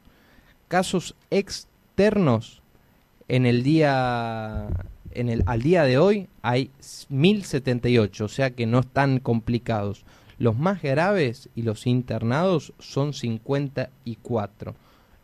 Casos 0.68 1.16
externos 1.30 2.62
en 3.28 3.46
el 3.46 3.64
día 3.64 4.70
en 5.12 5.30
el, 5.30 5.44
al 5.46 5.62
día 5.62 5.84
de 5.84 5.98
hoy 5.98 6.28
hay 6.42 6.72
1078, 7.10 8.26
o 8.26 8.28
sea 8.28 8.52
que 8.52 8.66
no 8.66 8.80
están 8.80 9.20
complicados. 9.20 10.04
Los 10.40 10.58
más 10.58 10.82
graves 10.82 11.50
y 11.54 11.62
los 11.64 11.86
internados 11.86 12.74
son 12.80 13.14
54. 13.14 14.74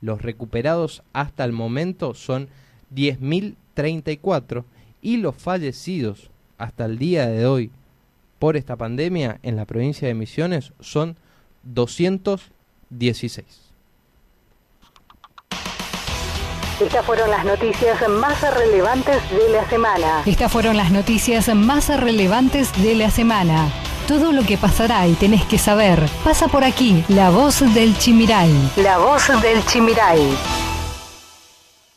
Los 0.01 0.21
recuperados 0.21 1.01
hasta 1.13 1.45
el 1.45 1.53
momento 1.53 2.13
son 2.13 2.49
10.034 2.93 4.65
y 5.01 5.17
los 5.17 5.35
fallecidos 5.35 6.29
hasta 6.57 6.85
el 6.85 6.97
día 6.97 7.27
de 7.27 7.45
hoy 7.45 7.71
por 8.39 8.57
esta 8.57 8.75
pandemia 8.75 9.39
en 9.41 9.55
la 9.55 9.63
provincia 9.65 10.07
de 10.07 10.13
Misiones 10.13 10.73
son 10.81 11.15
216. 11.63 13.45
Estas 16.81 17.05
fueron 17.05 17.29
las 17.29 17.45
noticias 17.45 18.09
más 18.09 18.53
relevantes 18.53 19.21
de 19.31 19.49
la 19.49 19.69
semana. 19.69 20.23
Estas 20.25 20.51
fueron 20.51 20.75
las 20.75 20.91
noticias 20.91 21.47
más 21.55 21.87
relevantes 21.97 22.73
de 22.83 22.95
la 22.95 23.09
semana. 23.09 23.71
Todo 24.07 24.31
lo 24.31 24.43
que 24.43 24.57
pasará 24.57 25.07
y 25.07 25.13
tenés 25.13 25.45
que 25.45 25.57
saber 25.57 25.99
pasa 26.23 26.47
por 26.47 26.63
aquí. 26.63 27.03
La 27.07 27.31
voz 27.31 27.61
del 27.73 27.97
Chimiray. 27.97 28.53
La 28.75 28.99
voz 28.99 29.29
del 29.41 29.65
Chimiray. 29.65 30.64